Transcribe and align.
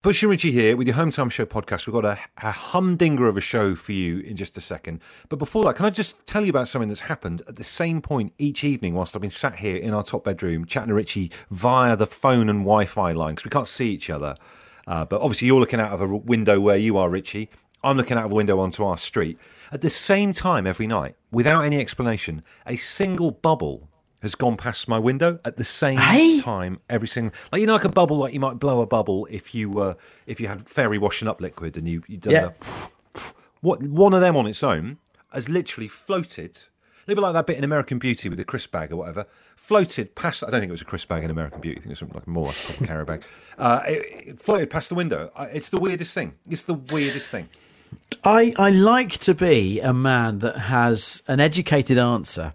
Bush 0.00 0.22
and 0.22 0.30
Richie 0.30 0.52
here 0.52 0.76
with 0.76 0.86
your 0.86 0.94
Home 0.94 1.10
Time 1.10 1.28
Show 1.28 1.44
podcast. 1.44 1.88
We've 1.88 1.92
got 1.92 2.04
a, 2.04 2.16
a 2.46 2.52
humdinger 2.52 3.26
of 3.26 3.36
a 3.36 3.40
show 3.40 3.74
for 3.74 3.90
you 3.90 4.20
in 4.20 4.36
just 4.36 4.56
a 4.56 4.60
second. 4.60 5.00
But 5.28 5.40
before 5.40 5.64
that, 5.64 5.74
can 5.74 5.86
I 5.86 5.90
just 5.90 6.24
tell 6.24 6.44
you 6.44 6.50
about 6.50 6.68
something 6.68 6.88
that's 6.88 7.00
happened 7.00 7.42
at 7.48 7.56
the 7.56 7.64
same 7.64 8.00
point 8.00 8.32
each 8.38 8.62
evening 8.62 8.94
whilst 8.94 9.16
I've 9.16 9.22
been 9.22 9.28
sat 9.28 9.56
here 9.56 9.76
in 9.76 9.92
our 9.92 10.04
top 10.04 10.22
bedroom 10.22 10.66
chatting 10.66 10.90
to 10.90 10.94
Richie 10.94 11.32
via 11.50 11.96
the 11.96 12.06
phone 12.06 12.48
and 12.48 12.60
Wi 12.60 12.84
Fi 12.84 13.10
line 13.10 13.34
because 13.34 13.44
we 13.44 13.50
can't 13.50 13.66
see 13.66 13.90
each 13.90 14.08
other. 14.08 14.36
Uh, 14.86 15.04
but 15.04 15.20
obviously, 15.20 15.48
you're 15.48 15.58
looking 15.58 15.80
out 15.80 15.90
of 15.90 16.00
a 16.00 16.06
window 16.06 16.60
where 16.60 16.76
you 16.76 16.96
are, 16.96 17.10
Richie. 17.10 17.50
I'm 17.82 17.96
looking 17.96 18.16
out 18.16 18.26
of 18.26 18.30
a 18.30 18.36
window 18.36 18.60
onto 18.60 18.84
our 18.84 18.98
street. 18.98 19.40
At 19.72 19.80
the 19.80 19.90
same 19.90 20.32
time 20.32 20.68
every 20.68 20.86
night, 20.86 21.16
without 21.32 21.62
any 21.62 21.80
explanation, 21.80 22.44
a 22.68 22.76
single 22.76 23.32
bubble 23.32 23.88
has 24.20 24.34
gone 24.34 24.56
past 24.56 24.88
my 24.88 24.98
window 24.98 25.38
at 25.44 25.56
the 25.56 25.64
same 25.64 25.96
Hey? 25.98 26.40
time 26.40 26.78
every 26.90 27.08
single 27.08 27.32
like 27.52 27.60
you 27.60 27.66
know 27.66 27.74
like 27.74 27.84
a 27.84 27.88
bubble 27.88 28.16
like 28.18 28.34
you 28.34 28.40
might 28.40 28.58
blow 28.58 28.80
a 28.82 28.86
bubble 28.86 29.26
if 29.30 29.54
you 29.54 29.70
were 29.70 29.96
if 30.26 30.40
you 30.40 30.48
had 30.48 30.68
fairy 30.68 30.98
washing 30.98 31.28
up 31.28 31.40
liquid 31.40 31.76
and 31.76 31.88
you 31.88 32.02
you 32.08 32.16
done 32.16 32.32
Yeah. 32.32 32.48
the, 33.14 33.20
what 33.60 33.82
one 33.82 34.14
of 34.14 34.20
them 34.20 34.36
on 34.36 34.46
its 34.46 34.62
own 34.62 34.98
has 35.32 35.48
literally 35.48 35.88
floated 35.88 36.56
a 36.56 37.10
little 37.10 37.22
bit 37.22 37.26
like 37.26 37.34
that 37.34 37.46
bit 37.46 37.56
in 37.58 37.64
American 37.64 37.98
Beauty 37.98 38.28
with 38.28 38.38
the 38.38 38.44
crisp 38.44 38.70
bag 38.70 38.92
or 38.92 38.96
whatever 38.96 39.26
floated 39.56 40.14
past 40.14 40.42
I 40.44 40.50
don't 40.50 40.60
think 40.60 40.68
it 40.70 40.72
was 40.72 40.82
a 40.82 40.86
crisp 40.86 41.08
bag 41.08 41.24
in 41.24 41.30
American 41.30 41.60
Beauty 41.60 41.78
I 41.78 41.80
think 41.80 41.86
it 41.86 41.90
was 41.92 41.98
something 42.00 42.14
like 42.16 42.26
more 42.28 42.46
like 42.46 42.80
a 42.80 42.86
carry 42.86 43.04
bag 43.04 43.24
uh, 43.58 43.80
it, 43.86 44.28
it 44.28 44.38
floated 44.38 44.70
past 44.70 44.88
the 44.88 44.94
window 44.94 45.30
it's 45.52 45.70
the 45.70 45.78
weirdest 45.80 46.12
thing 46.14 46.34
it's 46.50 46.64
the 46.64 46.74
weirdest 46.74 47.30
thing 47.30 47.48
I, 48.24 48.52
I 48.58 48.70
like 48.70 49.12
to 49.18 49.34
be 49.34 49.80
a 49.80 49.92
man 49.94 50.40
that 50.40 50.58
has 50.58 51.22
an 51.26 51.40
educated 51.40 51.96
answer, 51.96 52.52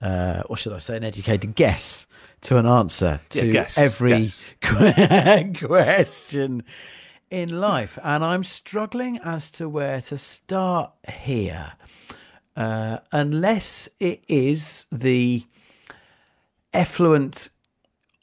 uh, 0.00 0.42
or 0.48 0.56
should 0.56 0.72
I 0.72 0.78
say, 0.78 0.96
an 0.96 1.04
educated 1.04 1.54
guess 1.54 2.06
to 2.42 2.56
an 2.56 2.66
answer 2.66 3.20
Yeah, 3.32 3.42
to 3.42 3.52
guess, 3.52 3.78
every 3.78 4.32
guess. 4.62 5.54
question 5.60 6.64
in 7.30 7.60
life. 7.60 7.98
And 8.02 8.24
I'm 8.24 8.44
struggling 8.44 9.18
as 9.24 9.50
to 9.52 9.68
where 9.68 10.00
to 10.02 10.18
start 10.18 10.92
here, 11.08 11.72
uh, 12.56 12.98
unless 13.12 13.88
it 14.00 14.24
is 14.28 14.86
the 14.92 15.44
effluent 16.72 17.50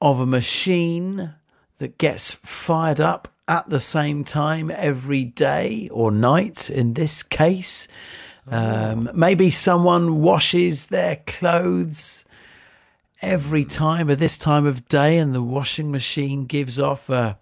of 0.01 0.19
a 0.19 0.25
machine 0.25 1.33
that 1.77 1.97
gets 1.97 2.33
fired 2.33 3.01
up 3.01 3.27
at 3.47 3.69
the 3.69 3.79
same 3.79 4.23
time 4.23 4.71
every 4.71 5.23
day 5.23 5.89
or 5.91 6.11
night 6.11 6.69
in 6.69 6.93
this 6.93 7.21
case. 7.21 7.87
Um, 8.49 9.09
maybe 9.13 9.49
someone 9.49 10.21
washes 10.21 10.87
their 10.87 11.17
clothes 11.25 12.25
every 13.21 13.65
time 13.65 14.09
at 14.09 14.19
this 14.19 14.37
time 14.37 14.65
of 14.65 14.87
day 14.87 15.17
and 15.17 15.33
the 15.33 15.41
washing 15.41 15.91
machine 15.91 16.45
gives 16.45 16.79
off 16.79 17.09
a, 17.09 17.39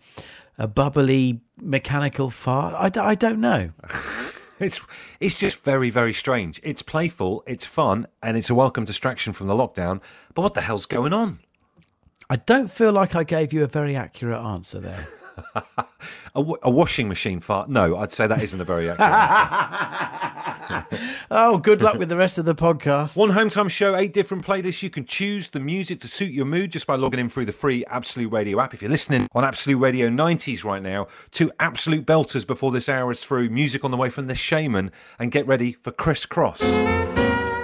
a 0.57 0.67
bubbly 0.67 1.41
mechanical 1.59 2.29
fart. 2.29 2.73
I, 2.77 2.89
d- 2.89 2.99
I 2.99 3.15
don't 3.15 3.41
know. 3.41 3.71
It's 4.59 4.79
it's 5.19 5.37
just 5.37 5.61
very 5.63 5.89
very 5.89 6.13
strange. 6.13 6.61
It's 6.63 6.83
playful, 6.83 7.43
it's 7.47 7.65
fun, 7.65 8.07
and 8.21 8.37
it's 8.37 8.49
a 8.51 8.55
welcome 8.55 8.85
distraction 8.85 9.33
from 9.33 9.47
the 9.47 9.53
lockdown. 9.55 9.99
But 10.35 10.43
what 10.43 10.53
the 10.53 10.61
hell's 10.61 10.85
going 10.85 11.11
on? 11.11 11.39
I 12.29 12.37
don't 12.37 12.71
feel 12.71 12.93
like 12.93 13.15
I 13.15 13.23
gave 13.23 13.51
you 13.51 13.63
a 13.63 13.67
very 13.67 13.95
accurate 13.95 14.39
answer 14.39 14.79
there. 14.79 15.07
A, 16.35 16.41
washing 16.41 17.07
machine 17.07 17.39
fart? 17.39 17.69
No, 17.69 17.97
I'd 17.97 18.11
say 18.11 18.25
that 18.25 18.41
isn't 18.41 18.59
a 18.59 18.63
very 18.63 18.89
accurate 18.89 19.11
answer. 19.11 20.85
Oh, 21.31 21.57
good 21.57 21.81
luck 21.81 21.97
with 21.97 22.09
the 22.09 22.17
rest 22.17 22.37
of 22.37 22.45
the 22.45 22.55
podcast. 22.55 23.17
One 23.17 23.29
home 23.29 23.49
time 23.49 23.69
show, 23.69 23.95
eight 23.95 24.13
different 24.13 24.45
playlists. 24.45 24.83
You 24.83 24.89
can 24.89 25.05
choose 25.05 25.49
the 25.49 25.59
music 25.59 25.99
to 26.01 26.07
suit 26.07 26.31
your 26.31 26.45
mood 26.45 26.71
just 26.71 26.85
by 26.85 26.95
logging 26.95 27.19
in 27.19 27.29
through 27.29 27.45
the 27.45 27.51
free 27.51 27.83
Absolute 27.85 28.31
Radio 28.31 28.59
app. 28.59 28.73
If 28.73 28.81
you're 28.81 28.91
listening 28.91 29.27
on 29.33 29.43
Absolute 29.43 29.79
Radio 29.79 30.09
90s 30.09 30.63
right 30.63 30.81
now, 30.81 31.07
two 31.31 31.51
absolute 31.59 32.05
belters 32.05 32.45
before 32.45 32.71
this 32.71 32.89
hour 32.89 33.11
is 33.11 33.23
through. 33.23 33.49
Music 33.49 33.83
on 33.83 33.91
the 33.91 33.97
way 33.97 34.09
from 34.09 34.27
the 34.27 34.33
Shamen, 34.33 34.91
and 35.19 35.31
get 35.31 35.47
ready 35.47 35.73
for 35.73 35.91
Kris 35.91 36.25
Kross. 36.25 37.12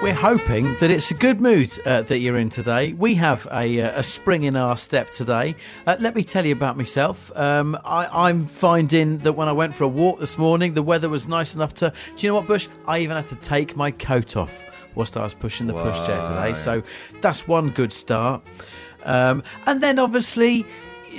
We're 0.09 0.15
hoping 0.15 0.75
that 0.79 0.89
it's 0.89 1.11
a 1.11 1.13
good 1.13 1.39
mood 1.39 1.71
uh, 1.85 2.01
that 2.01 2.17
you're 2.17 2.39
in 2.39 2.49
today. 2.49 2.93
We 2.93 3.13
have 3.13 3.47
a, 3.51 3.79
uh, 3.79 3.99
a 3.99 4.03
spring 4.03 4.43
in 4.43 4.57
our 4.57 4.75
step 4.75 5.11
today. 5.11 5.55
Uh, 5.85 5.97
let 5.99 6.15
me 6.15 6.23
tell 6.23 6.43
you 6.43 6.51
about 6.51 6.77
myself. 6.77 7.31
Um, 7.37 7.77
I, 7.85 8.07
I'm 8.27 8.47
finding 8.47 9.19
that 9.19 9.33
when 9.33 9.47
I 9.47 9.51
went 9.51 9.75
for 9.75 9.83
a 9.83 9.87
walk 9.87 10.19
this 10.19 10.35
morning, 10.35 10.73
the 10.73 10.81
weather 10.81 11.09
was 11.09 11.27
nice 11.27 11.53
enough 11.53 11.75
to. 11.75 11.93
Do 12.15 12.25
you 12.25 12.31
know 12.31 12.37
what, 12.37 12.47
Bush? 12.47 12.67
I 12.87 12.97
even 13.01 13.17
had 13.17 13.27
to 13.27 13.35
take 13.35 13.75
my 13.75 13.91
coat 13.91 14.35
off 14.35 14.65
whilst 14.95 15.15
I 15.15 15.23
was 15.23 15.35
pushing 15.35 15.67
the 15.67 15.73
pushchair 15.73 16.27
today. 16.27 16.55
So 16.55 16.81
that's 17.21 17.47
one 17.47 17.69
good 17.69 17.93
start. 17.93 18.41
Um, 19.03 19.43
and 19.67 19.83
then 19.83 19.99
obviously, 19.99 20.65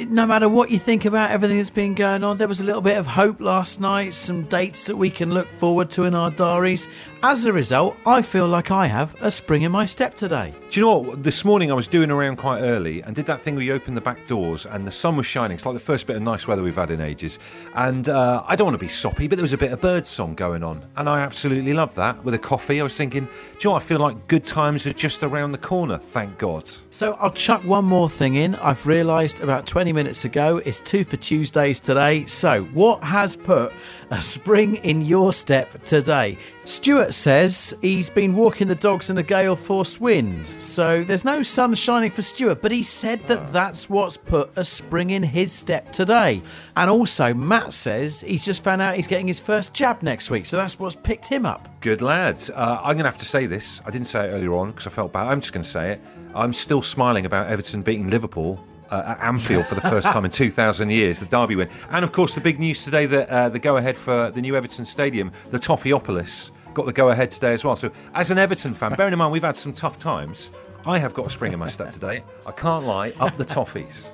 no 0.08 0.26
matter 0.26 0.48
what 0.48 0.70
you 0.70 0.78
think 0.78 1.04
about 1.04 1.30
everything 1.30 1.58
that's 1.58 1.70
been 1.70 1.94
going 1.94 2.24
on, 2.24 2.38
there 2.38 2.48
was 2.48 2.60
a 2.60 2.64
little 2.64 2.80
bit 2.80 2.96
of 2.96 3.06
hope 3.06 3.40
last 3.40 3.80
night, 3.80 4.14
some 4.14 4.42
dates 4.44 4.86
that 4.86 4.96
we 4.96 5.10
can 5.10 5.32
look 5.32 5.50
forward 5.50 5.90
to 5.90 6.04
in 6.04 6.14
our 6.14 6.30
diaries. 6.30 6.88
As 7.22 7.44
a 7.44 7.52
result, 7.52 7.98
I 8.06 8.22
feel 8.22 8.48
like 8.48 8.70
I 8.70 8.86
have 8.86 9.14
a 9.20 9.30
spring 9.30 9.60
in 9.60 9.70
my 9.70 9.84
step 9.84 10.14
today. 10.14 10.54
Do 10.70 10.80
you 10.80 10.86
know 10.86 10.98
what? 11.00 11.22
This 11.22 11.44
morning 11.44 11.70
I 11.70 11.74
was 11.74 11.86
doing 11.86 12.10
around 12.10 12.36
quite 12.36 12.62
early 12.62 13.02
and 13.02 13.14
did 13.14 13.26
that 13.26 13.42
thing 13.42 13.56
where 13.56 13.62
you 13.62 13.74
open 13.74 13.94
the 13.94 14.00
back 14.00 14.26
doors 14.26 14.64
and 14.64 14.86
the 14.86 14.90
sun 14.90 15.18
was 15.18 15.26
shining. 15.26 15.56
It's 15.56 15.66
like 15.66 15.74
the 15.74 15.80
first 15.80 16.06
bit 16.06 16.16
of 16.16 16.22
nice 16.22 16.48
weather 16.48 16.62
we've 16.62 16.74
had 16.74 16.90
in 16.90 17.02
ages. 17.02 17.38
And 17.74 18.08
uh, 18.08 18.42
I 18.46 18.56
don't 18.56 18.64
want 18.64 18.74
to 18.74 18.78
be 18.78 18.88
soppy, 18.88 19.28
but 19.28 19.36
there 19.36 19.42
was 19.42 19.52
a 19.52 19.58
bit 19.58 19.70
of 19.70 19.82
bird 19.82 20.06
song 20.06 20.34
going 20.34 20.62
on. 20.62 20.82
And 20.96 21.10
I 21.10 21.20
absolutely 21.20 21.74
love 21.74 21.94
that. 21.96 22.24
With 22.24 22.32
a 22.32 22.38
coffee, 22.38 22.80
I 22.80 22.84
was 22.84 22.96
thinking, 22.96 23.24
do 23.24 23.30
you 23.30 23.64
know 23.64 23.72
what? 23.72 23.82
I 23.82 23.86
feel 23.86 23.98
like 23.98 24.26
good 24.26 24.46
times 24.46 24.86
are 24.86 24.92
just 24.94 25.22
around 25.22 25.52
the 25.52 25.58
corner, 25.58 25.98
thank 25.98 26.38
God. 26.38 26.70
So 26.88 27.14
I'll 27.20 27.32
chuck 27.32 27.62
one 27.64 27.84
more 27.84 28.08
thing 28.08 28.36
in. 28.36 28.54
I've 28.54 28.86
realised 28.86 29.40
about 29.40 29.66
20 29.66 29.92
minutes 29.92 30.24
ago 30.24 30.62
it's 30.64 30.80
two 30.80 31.04
for 31.04 31.18
Tuesdays 31.18 31.80
today. 31.80 32.24
So, 32.24 32.64
what 32.72 33.04
has 33.04 33.36
put 33.36 33.74
a 34.10 34.22
spring 34.22 34.76
in 34.76 35.02
your 35.02 35.34
step 35.34 35.84
today? 35.84 36.38
Stuart 36.70 37.14
says 37.14 37.74
he's 37.82 38.08
been 38.08 38.36
walking 38.36 38.68
the 38.68 38.76
dogs 38.76 39.10
in 39.10 39.18
a 39.18 39.24
gale 39.24 39.56
force 39.56 40.00
wind. 40.00 40.46
So, 40.46 41.02
there's 41.02 41.24
no 41.24 41.42
sun 41.42 41.74
shining 41.74 42.12
for 42.12 42.22
Stuart, 42.22 42.62
but 42.62 42.70
he 42.70 42.84
said 42.84 43.26
that 43.26 43.52
that's 43.52 43.90
what's 43.90 44.16
put 44.16 44.52
a 44.54 44.64
spring 44.64 45.10
in 45.10 45.24
his 45.24 45.52
step 45.52 45.90
today. 45.90 46.40
And 46.76 46.88
also, 46.88 47.34
Matt 47.34 47.74
says 47.74 48.20
he's 48.20 48.44
just 48.44 48.62
found 48.62 48.80
out 48.80 48.94
he's 48.94 49.08
getting 49.08 49.26
his 49.26 49.40
first 49.40 49.74
jab 49.74 50.00
next 50.04 50.30
week. 50.30 50.46
So, 50.46 50.56
that's 50.56 50.78
what's 50.78 50.94
picked 50.94 51.26
him 51.26 51.44
up. 51.44 51.68
Good 51.80 52.02
lads. 52.02 52.50
Uh, 52.50 52.78
I'm 52.78 52.92
going 52.92 52.98
to 52.98 53.04
have 53.10 53.18
to 53.18 53.24
say 53.24 53.46
this. 53.46 53.82
I 53.84 53.90
didn't 53.90 54.06
say 54.06 54.28
it 54.28 54.30
earlier 54.30 54.54
on 54.54 54.70
because 54.70 54.86
I 54.86 54.90
felt 54.90 55.12
bad. 55.12 55.26
I'm 55.26 55.40
just 55.40 55.52
going 55.52 55.64
to 55.64 55.68
say 55.68 55.90
it. 55.90 56.00
I'm 56.36 56.52
still 56.52 56.82
smiling 56.82 57.26
about 57.26 57.48
Everton 57.48 57.82
beating 57.82 58.10
Liverpool. 58.10 58.64
Uh, 58.90 59.14
at 59.16 59.22
Anfield 59.22 59.64
for 59.66 59.76
the 59.76 59.80
first 59.82 60.04
time 60.10 60.24
in 60.24 60.32
2,000 60.32 60.90
years, 60.90 61.20
the 61.20 61.26
derby 61.26 61.54
win. 61.54 61.68
And 61.90 62.04
of 62.04 62.10
course, 62.10 62.34
the 62.34 62.40
big 62.40 62.58
news 62.58 62.82
today 62.82 63.06
that 63.06 63.28
uh, 63.28 63.48
the 63.48 63.60
go 63.60 63.76
ahead 63.76 63.96
for 63.96 64.32
the 64.32 64.40
new 64.40 64.56
Everton 64.56 64.84
Stadium, 64.84 65.30
the 65.52 65.60
Toffeeopolis, 65.60 66.50
got 66.74 66.86
the 66.86 66.92
go 66.92 67.10
ahead 67.10 67.30
today 67.30 67.52
as 67.52 67.64
well. 67.64 67.76
So, 67.76 67.90
as 68.14 68.30
an 68.30 68.38
Everton 68.38 68.74
fan, 68.74 68.94
bearing 68.94 69.12
in 69.12 69.18
mind 69.18 69.32
we've 69.32 69.42
had 69.42 69.56
some 69.56 69.72
tough 69.72 69.98
times, 69.98 70.50
I 70.86 70.98
have 70.98 71.14
got 71.14 71.26
a 71.26 71.30
spring 71.30 71.52
in 71.52 71.58
my 71.58 71.68
step 71.68 71.92
today. 71.92 72.24
I 72.46 72.52
can't 72.52 72.86
lie, 72.86 73.12
up 73.20 73.36
the 73.36 73.44
Toffees. 73.44 74.12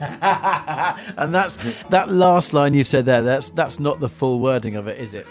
And 0.00 1.34
that's 1.34 1.56
that 1.90 2.10
last 2.10 2.52
line 2.52 2.74
you've 2.74 2.88
said 2.88 3.04
there. 3.04 3.22
That's 3.22 3.50
that's 3.50 3.78
not 3.78 4.00
the 4.00 4.08
full 4.08 4.40
wording 4.40 4.74
of 4.74 4.88
it, 4.88 4.98
is 4.98 5.14
it? 5.14 5.26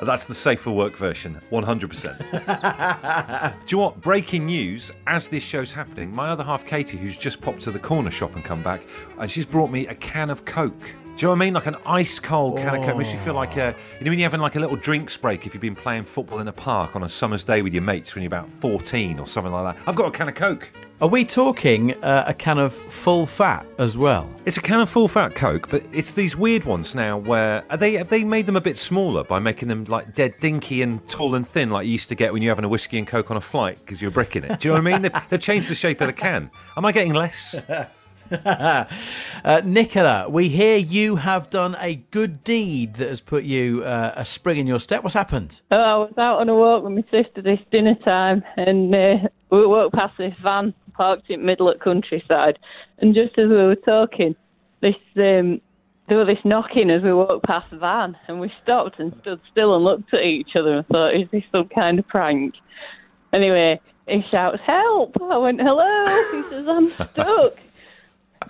That's 0.00 0.26
the 0.26 0.34
safer 0.34 0.70
work 0.70 0.96
version, 0.96 1.40
100%. 1.50 3.54
Do 3.66 3.76
you 3.76 3.78
what? 3.78 4.00
Breaking 4.00 4.46
news 4.46 4.92
as 5.08 5.26
this 5.26 5.42
show's 5.42 5.72
happening. 5.72 6.14
My 6.14 6.28
other 6.28 6.44
half, 6.44 6.64
Katie, 6.64 6.96
who's 6.96 7.18
just 7.18 7.40
popped 7.40 7.62
to 7.62 7.72
the 7.72 7.80
corner 7.80 8.10
shop 8.10 8.36
and 8.36 8.44
come 8.44 8.62
back, 8.62 8.82
and 9.18 9.28
she's 9.28 9.44
brought 9.44 9.72
me 9.72 9.88
a 9.88 9.94
can 9.94 10.30
of 10.30 10.44
Coke. 10.44 10.94
Do 11.18 11.22
you 11.22 11.26
know 11.26 11.32
what 11.32 11.42
I 11.42 11.46
mean? 11.46 11.54
Like 11.54 11.66
an 11.66 11.76
ice 11.84 12.20
cold 12.20 12.58
can 12.58 12.76
of 12.76 12.84
Coke. 12.84 12.96
Makes 12.96 13.10
you 13.10 13.18
feel 13.18 13.34
like 13.34 13.56
a, 13.56 13.74
you 13.98 14.04
know, 14.04 14.12
when 14.12 14.20
you're 14.20 14.26
having 14.26 14.40
like 14.40 14.54
a 14.54 14.60
little 14.60 14.76
drinks 14.76 15.16
break 15.16 15.48
if 15.48 15.52
you've 15.52 15.60
been 15.60 15.74
playing 15.74 16.04
football 16.04 16.38
in 16.38 16.46
a 16.46 16.52
park 16.52 16.94
on 16.94 17.02
a 17.02 17.08
summer's 17.08 17.42
day 17.42 17.60
with 17.60 17.74
your 17.74 17.82
mates 17.82 18.14
when 18.14 18.22
you're 18.22 18.28
about 18.28 18.48
14 18.60 19.18
or 19.18 19.26
something 19.26 19.52
like 19.52 19.74
that. 19.74 19.88
I've 19.88 19.96
got 19.96 20.06
a 20.06 20.10
can 20.12 20.28
of 20.28 20.36
Coke. 20.36 20.70
Are 21.00 21.08
we 21.08 21.24
talking 21.24 22.00
uh, 22.04 22.22
a 22.28 22.32
can 22.32 22.58
of 22.58 22.72
full 22.72 23.26
fat 23.26 23.66
as 23.78 23.98
well? 23.98 24.32
It's 24.46 24.58
a 24.58 24.60
can 24.60 24.78
of 24.78 24.88
full 24.88 25.08
fat 25.08 25.34
Coke, 25.34 25.68
but 25.68 25.82
it's 25.90 26.12
these 26.12 26.36
weird 26.36 26.62
ones 26.62 26.94
now 26.94 27.18
where 27.18 27.64
are 27.68 27.76
they 27.76 27.94
have 27.94 28.10
they 28.10 28.22
made 28.22 28.46
them 28.46 28.54
a 28.54 28.60
bit 28.60 28.78
smaller 28.78 29.24
by 29.24 29.40
making 29.40 29.66
them 29.66 29.86
like 29.86 30.14
dead 30.14 30.34
dinky 30.38 30.82
and 30.82 31.04
tall 31.08 31.34
and 31.34 31.48
thin 31.48 31.70
like 31.70 31.84
you 31.84 31.90
used 31.94 32.08
to 32.10 32.14
get 32.14 32.32
when 32.32 32.42
you're 32.42 32.52
having 32.52 32.64
a 32.64 32.68
whiskey 32.68 32.96
and 32.96 33.08
coke 33.08 33.32
on 33.32 33.36
a 33.36 33.40
flight 33.40 33.80
because 33.80 34.00
you're 34.00 34.12
bricking 34.12 34.44
it. 34.44 34.60
Do 34.60 34.68
you 34.68 34.74
know 34.76 34.80
what 34.80 34.88
I 34.88 34.92
mean? 34.92 35.02
They've, 35.02 35.22
they've 35.30 35.40
changed 35.40 35.68
the 35.68 35.74
shape 35.74 36.00
of 36.00 36.06
the 36.06 36.12
can. 36.12 36.48
Am 36.76 36.84
I 36.84 36.92
getting 36.92 37.12
less? 37.12 37.56
Uh, 39.44 39.62
Nicola, 39.64 40.28
we 40.28 40.48
hear 40.48 40.76
you 40.76 41.14
have 41.16 41.48
done 41.48 41.76
a 41.80 41.94
good 42.10 42.42
deed 42.42 42.94
that 42.94 43.08
has 43.08 43.20
put 43.20 43.44
you 43.44 43.84
uh, 43.84 44.12
a 44.16 44.24
spring 44.24 44.58
in 44.58 44.66
your 44.66 44.80
step. 44.80 45.04
What's 45.04 45.14
happened? 45.14 45.60
Oh, 45.70 45.76
I 45.76 45.96
was 45.96 46.12
out 46.18 46.40
on 46.40 46.48
a 46.48 46.54
walk 46.56 46.82
with 46.82 46.92
my 46.92 47.02
sister 47.02 47.40
this 47.40 47.60
dinner 47.70 47.94
time, 48.04 48.42
and 48.56 48.92
uh, 48.92 49.28
we 49.50 49.64
walked 49.64 49.94
past 49.94 50.14
this 50.18 50.34
van 50.42 50.74
parked 50.92 51.30
in 51.30 51.46
middle 51.46 51.70
of 51.70 51.78
countryside. 51.78 52.58
And 52.98 53.14
just 53.14 53.38
as 53.38 53.48
we 53.48 53.56
were 53.56 53.76
talking, 53.76 54.34
this 54.80 54.96
um, 55.16 55.60
there 56.08 56.18
was 56.18 56.26
this 56.26 56.44
knocking 56.44 56.90
as 56.90 57.02
we 57.02 57.12
walked 57.12 57.46
past 57.46 57.70
the 57.70 57.78
van, 57.78 58.16
and 58.26 58.40
we 58.40 58.52
stopped 58.62 58.98
and 58.98 59.14
stood 59.20 59.40
still 59.50 59.74
and 59.76 59.84
looked 59.84 60.12
at 60.12 60.22
each 60.22 60.56
other 60.56 60.78
and 60.78 60.86
thought, 60.88 61.14
"Is 61.14 61.28
this 61.30 61.44
some 61.52 61.68
kind 61.68 61.98
of 61.98 62.08
prank?" 62.08 62.54
Anyway, 63.32 63.80
he 64.08 64.22
shouts, 64.30 64.60
"Help!" 64.66 65.16
I 65.22 65.38
went, 65.38 65.60
"Hello." 65.60 66.04
He 66.32 66.42
says, 66.50 66.66
"I'm 66.66 66.90
stuck." 66.92 67.54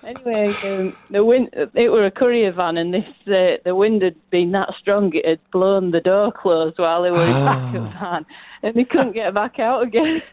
Anyway, 0.04 0.52
um, 0.64 0.96
the 1.10 1.24
wind. 1.24 1.50
It 1.52 1.90
were 1.90 2.06
a 2.06 2.10
courier 2.10 2.52
van, 2.52 2.76
and 2.76 2.92
this 2.92 3.04
uh, 3.26 3.56
the 3.64 3.74
wind 3.74 4.02
had 4.02 4.16
been 4.30 4.52
that 4.52 4.74
strong 4.80 5.12
it 5.14 5.26
had 5.26 5.40
blown 5.50 5.90
the 5.90 6.00
door 6.00 6.32
closed 6.32 6.78
while 6.78 7.02
they 7.02 7.10
were 7.10 7.24
in 7.24 7.44
back 7.44 7.74
of 7.74 7.82
the 7.82 7.90
van, 7.90 8.26
and 8.62 8.74
they 8.74 8.84
couldn't 8.84 9.12
get 9.12 9.34
back 9.34 9.58
out 9.58 9.82
again. 9.82 10.22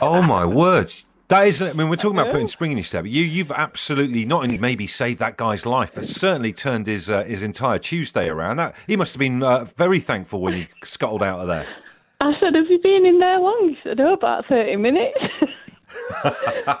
Oh 0.00 0.20
my 0.20 0.44
words. 0.44 1.06
That 1.28 1.46
is, 1.46 1.62
I 1.62 1.72
mean, 1.72 1.88
we're 1.88 1.96
talking 1.96 2.18
about 2.18 2.32
putting 2.32 2.48
spring 2.48 2.72
in 2.72 2.76
your 2.76 2.84
step. 2.84 3.06
You, 3.06 3.22
you've 3.22 3.52
absolutely 3.52 4.26
not 4.26 4.42
only 4.42 4.58
maybe 4.58 4.86
saved 4.86 5.20
that 5.20 5.38
guy's 5.38 5.64
life, 5.64 5.92
but 5.94 6.04
certainly 6.04 6.52
turned 6.52 6.86
his 6.86 7.08
uh, 7.08 7.22
his 7.24 7.42
entire 7.42 7.78
Tuesday 7.78 8.28
around. 8.28 8.56
That 8.56 8.74
he 8.86 8.96
must 8.96 9.14
have 9.14 9.20
been 9.20 9.42
uh, 9.42 9.64
very 9.76 10.00
thankful 10.00 10.42
when 10.42 10.56
you 10.56 10.66
scuttled 10.84 11.22
out 11.22 11.40
of 11.40 11.46
there. 11.46 11.66
I 12.20 12.32
said, 12.38 12.54
"Have 12.54 12.66
you 12.68 12.78
been 12.82 13.06
in 13.06 13.18
there 13.18 13.38
long?" 13.38 13.68
He 13.70 13.78
said, 13.88 14.00
"Oh, 14.00 14.12
about 14.12 14.46
thirty 14.46 14.76
minutes." 14.76 15.18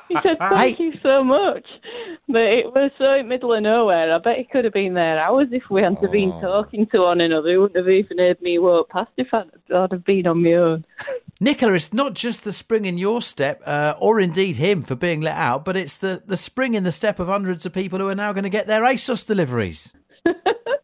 he 0.08 0.16
said, 0.22 0.38
"Thank 0.38 0.78
Hey. 0.78 0.84
you 0.84 0.92
so 1.02 1.24
much," 1.24 1.66
but 2.28 2.42
it 2.42 2.66
was 2.66 2.90
so 2.98 3.14
in 3.14 3.28
middle 3.28 3.52
of 3.52 3.62
nowhere. 3.62 4.14
I 4.14 4.18
bet 4.18 4.38
he 4.38 4.44
could 4.44 4.64
have 4.64 4.72
been 4.74 4.94
there 4.94 5.18
hours 5.18 5.48
if 5.52 5.64
we 5.70 5.82
hadn't 5.82 5.98
Oh. 6.02 6.08
been 6.08 6.30
talking 6.40 6.86
to 6.88 7.00
one 7.00 7.20
another. 7.20 7.50
He 7.50 7.56
wouldn't 7.56 7.76
have 7.76 7.88
even 7.88 8.18
heard 8.18 8.40
me 8.42 8.58
walk 8.58 8.90
past 8.90 9.10
if 9.16 9.32
I'd, 9.32 9.50
I'd 9.74 9.92
have 9.92 10.04
been 10.04 10.26
on 10.26 10.42
my 10.42 10.52
own. 10.54 10.84
Nicola, 11.40 11.72
it's 11.74 11.92
not 11.92 12.14
just 12.14 12.44
the 12.44 12.52
spring 12.52 12.84
in 12.84 12.98
your 12.98 13.20
step, 13.20 13.60
uh, 13.66 13.94
or 13.98 14.20
indeed 14.20 14.56
him 14.56 14.82
for 14.82 14.94
being 14.94 15.20
let 15.20 15.36
out, 15.36 15.64
but 15.64 15.76
it's 15.76 15.96
the, 15.96 16.22
the 16.24 16.36
spring 16.36 16.74
in 16.74 16.84
the 16.84 16.92
step 16.92 17.18
of 17.18 17.26
hundreds 17.26 17.66
of 17.66 17.72
people 17.72 17.98
who 17.98 18.08
are 18.08 18.14
now 18.14 18.32
going 18.32 18.44
to 18.44 18.50
get 18.50 18.66
their 18.68 18.82
ASOS 18.82 19.26
deliveries. 19.26 19.92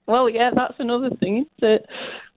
Well, 0.07 0.31
yeah, 0.31 0.49
that's 0.55 0.73
another 0.79 1.11
thing. 1.11 1.45
Isn't 1.61 1.71
it? 1.71 1.87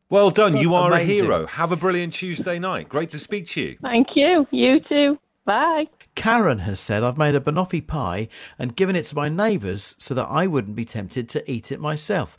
Well 0.09 0.29
done. 0.29 0.57
You 0.57 0.75
are 0.75 0.91
Amazing. 0.91 1.09
a 1.09 1.13
hero. 1.25 1.45
Have 1.45 1.71
a 1.71 1.77
brilliant 1.77 2.11
Tuesday 2.11 2.59
night. 2.59 2.89
Great 2.89 3.11
to 3.11 3.17
speak 3.17 3.45
to 3.51 3.61
you. 3.61 3.77
Thank 3.81 4.07
you. 4.13 4.45
You 4.51 4.81
too. 4.81 5.17
Bye. 5.45 5.87
Karen 6.15 6.59
has 6.59 6.79
said, 6.79 7.03
I've 7.03 7.17
made 7.17 7.35
a 7.35 7.39
banoffee 7.39 7.85
pie 7.85 8.27
and 8.59 8.75
given 8.75 8.95
it 8.95 9.03
to 9.05 9.15
my 9.15 9.29
neighbours 9.29 9.95
so 9.97 10.13
that 10.13 10.27
I 10.27 10.47
wouldn't 10.47 10.75
be 10.75 10.85
tempted 10.85 11.29
to 11.29 11.51
eat 11.51 11.71
it 11.71 11.79
myself. 11.79 12.37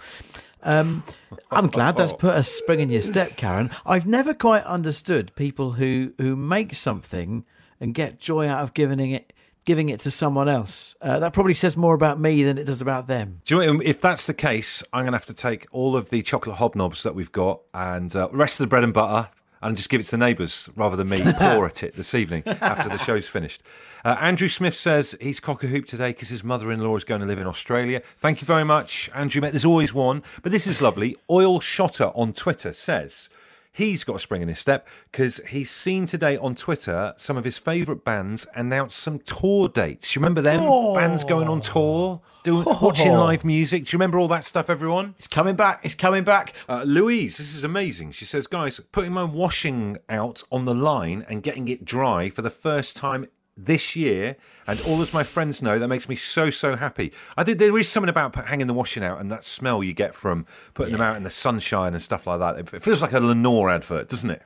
Um, 0.63 1.03
I'm 1.51 1.67
glad 1.67 1.97
that's 1.97 2.13
put 2.13 2.37
a 2.37 2.45
spring 2.45 2.81
in 2.81 2.91
your 2.91 3.03
step, 3.03 3.37
Karen. 3.37 3.71
I've 3.85 4.07
never 4.07 4.33
quite 4.33 4.63
understood 4.65 5.35
people 5.35 5.73
who, 5.73 6.13
who 6.19 6.37
make 6.37 6.75
something 6.75 7.45
and 7.81 7.95
get 7.95 8.21
joy 8.21 8.47
out 8.47 8.63
of 8.63 8.75
giving 8.75 9.13
it 9.13 9.33
giving 9.65 9.91
it 9.91 10.01
to 10.01 10.11
someone 10.11 10.49
else. 10.49 10.97
Uh, 11.01 11.21
that 11.21 11.33
probably 11.33 11.55
says 11.55 11.77
more 11.77 11.95
about 11.95 12.19
me 12.19 12.43
than 12.43 12.59
it 12.59 12.65
does 12.65 12.81
about 12.81 13.07
them. 13.07 13.41
Do 13.45 13.61
you 13.61 13.75
know, 13.75 13.81
if 13.85 14.01
that's 14.01 14.27
the 14.27 14.35
case, 14.35 14.83
I'm 14.93 15.05
going 15.05 15.13
to 15.13 15.19
have 15.19 15.27
to 15.27 15.35
take 15.35 15.69
all 15.71 15.97
of 15.97 16.11
the 16.11 16.21
chocolate 16.23 16.57
hobnobs 16.57 17.05
that 17.05 17.15
we've 17.15 17.31
got 17.31 17.61
and 17.73 18.15
uh, 18.17 18.29
rest 18.33 18.59
of 18.59 18.65
the 18.65 18.69
bread 18.69 18.83
and 18.83 18.93
butter 18.93 19.31
and 19.63 19.77
just 19.77 19.89
give 19.89 20.01
it 20.01 20.05
to 20.05 20.11
the 20.13 20.19
neighbours 20.19 20.69
rather 20.77 20.97
than 20.97 21.09
me 21.09 21.21
pour 21.39 21.67
at 21.67 21.83
it 21.83 21.95
this 21.95 22.15
evening 22.15 22.43
after 22.47 22.89
the 22.89 22.99
show's 22.99 23.27
finished. 23.27 23.63
Uh, 24.05 24.17
Andrew 24.21 24.49
Smith 24.49 24.75
says 24.75 25.17
he's 25.21 25.39
cock 25.39 25.63
a 25.63 25.69
hoop 25.69 25.87
today 25.87 26.09
because 26.09 26.29
his 26.29 26.43
mother 26.43 26.73
in 26.73 26.81
law 26.81 26.97
is 26.97 27.05
going 27.05 27.21
to 27.21 27.27
live 27.27 27.39
in 27.39 27.47
Australia. 27.47 28.03
Thank 28.19 28.41
you 28.41 28.47
very 28.47 28.65
much, 28.65 29.09
Andrew. 29.15 29.41
There's 29.41 29.65
always 29.65 29.95
one, 29.95 30.23
but 30.43 30.51
this 30.51 30.67
is 30.67 30.81
lovely. 30.81 31.17
Oil 31.31 31.61
Shotter 31.61 32.11
on 32.17 32.33
Twitter 32.33 32.73
says 32.73 33.29
he's 33.73 34.05
got 34.05 34.17
a 34.17 34.19
spring 34.19 34.43
in 34.43 34.49
his 34.49 34.59
step 34.59 34.87
because 35.11 35.41
he's 35.49 35.71
seen 35.71 36.07
today 36.07 36.37
on 36.37 36.55
Twitter 36.55 37.15
some 37.17 37.37
of 37.37 37.45
his 37.45 37.59
favourite 37.59 38.05
bands 38.05 38.47
announce 38.55 38.95
some 38.95 39.19
tour 39.21 39.69
dates. 39.69 40.15
You 40.15 40.21
remember 40.21 40.43
them 40.43 40.61
bands 40.95 41.25
going 41.25 41.49
on 41.49 41.61
tour, 41.61 42.21
doing 42.45 42.65
watching 42.81 43.13
live 43.13 43.45
music? 43.45 43.85
Do 43.85 43.95
you 43.95 43.99
remember 43.99 44.19
all 44.19 44.29
that 44.29 44.45
stuff, 44.45 44.71
everyone? 44.71 45.15
It's 45.19 45.27
coming 45.27 45.57
back. 45.57 45.81
It's 45.83 45.95
coming 45.95 46.25
back. 46.25 46.55
Uh, 46.69 46.85
Louise, 46.87 47.39
this 47.39 47.55
is 47.55 47.65
amazing. 47.65 48.13
She 48.13 48.25
says, 48.25 48.47
guys, 48.47 48.81
putting 48.93 49.13
my 49.13 49.25
washing 49.25 49.97
out 50.09 50.43
on 50.53 50.65
the 50.65 50.75
line 50.75 51.25
and 51.29 51.43
getting 51.43 51.69
it 51.69 51.85
dry 51.85 52.31
for 52.31 52.43
the 52.43 52.51
first 52.51 52.97
time 52.97 53.27
this 53.57 53.95
year, 53.95 54.37
and 54.67 54.81
all 54.83 55.01
as 55.03 55.13
my 55.13 55.23
friends 55.23 55.61
know, 55.61 55.79
that 55.79 55.89
makes 55.89 56.09
me 56.09 56.17
so 56.17 56.51
so 56.51 56.77
happy. 56.77 57.13
I 57.37 57.45
think 57.45 57.59
there 57.59 57.77
is 57.79 57.89
something 57.89 58.09
about 58.09 58.35
hanging 58.47 58.67
the 58.67 58.75
washing 58.75 59.03
out 59.03 59.21
and 59.21 59.31
that 59.31 59.45
smell 59.45 59.83
you 59.83 59.93
get 59.93 60.15
from 60.15 60.47
putting 60.75 60.93
them 60.93 61.03
out 61.03 61.17
in 61.17 61.23
the 61.23 61.31
sunshine 61.31 61.93
and 61.95 62.03
stuff 62.03 62.27
like 62.27 62.39
that. 62.41 62.59
It 62.59 62.83
feels 62.83 63.03
like 63.03 63.13
a 63.13 63.21
Lenor 63.21 63.75
advert, 63.75 64.09
doesn't 64.09 64.31
it? 64.31 64.43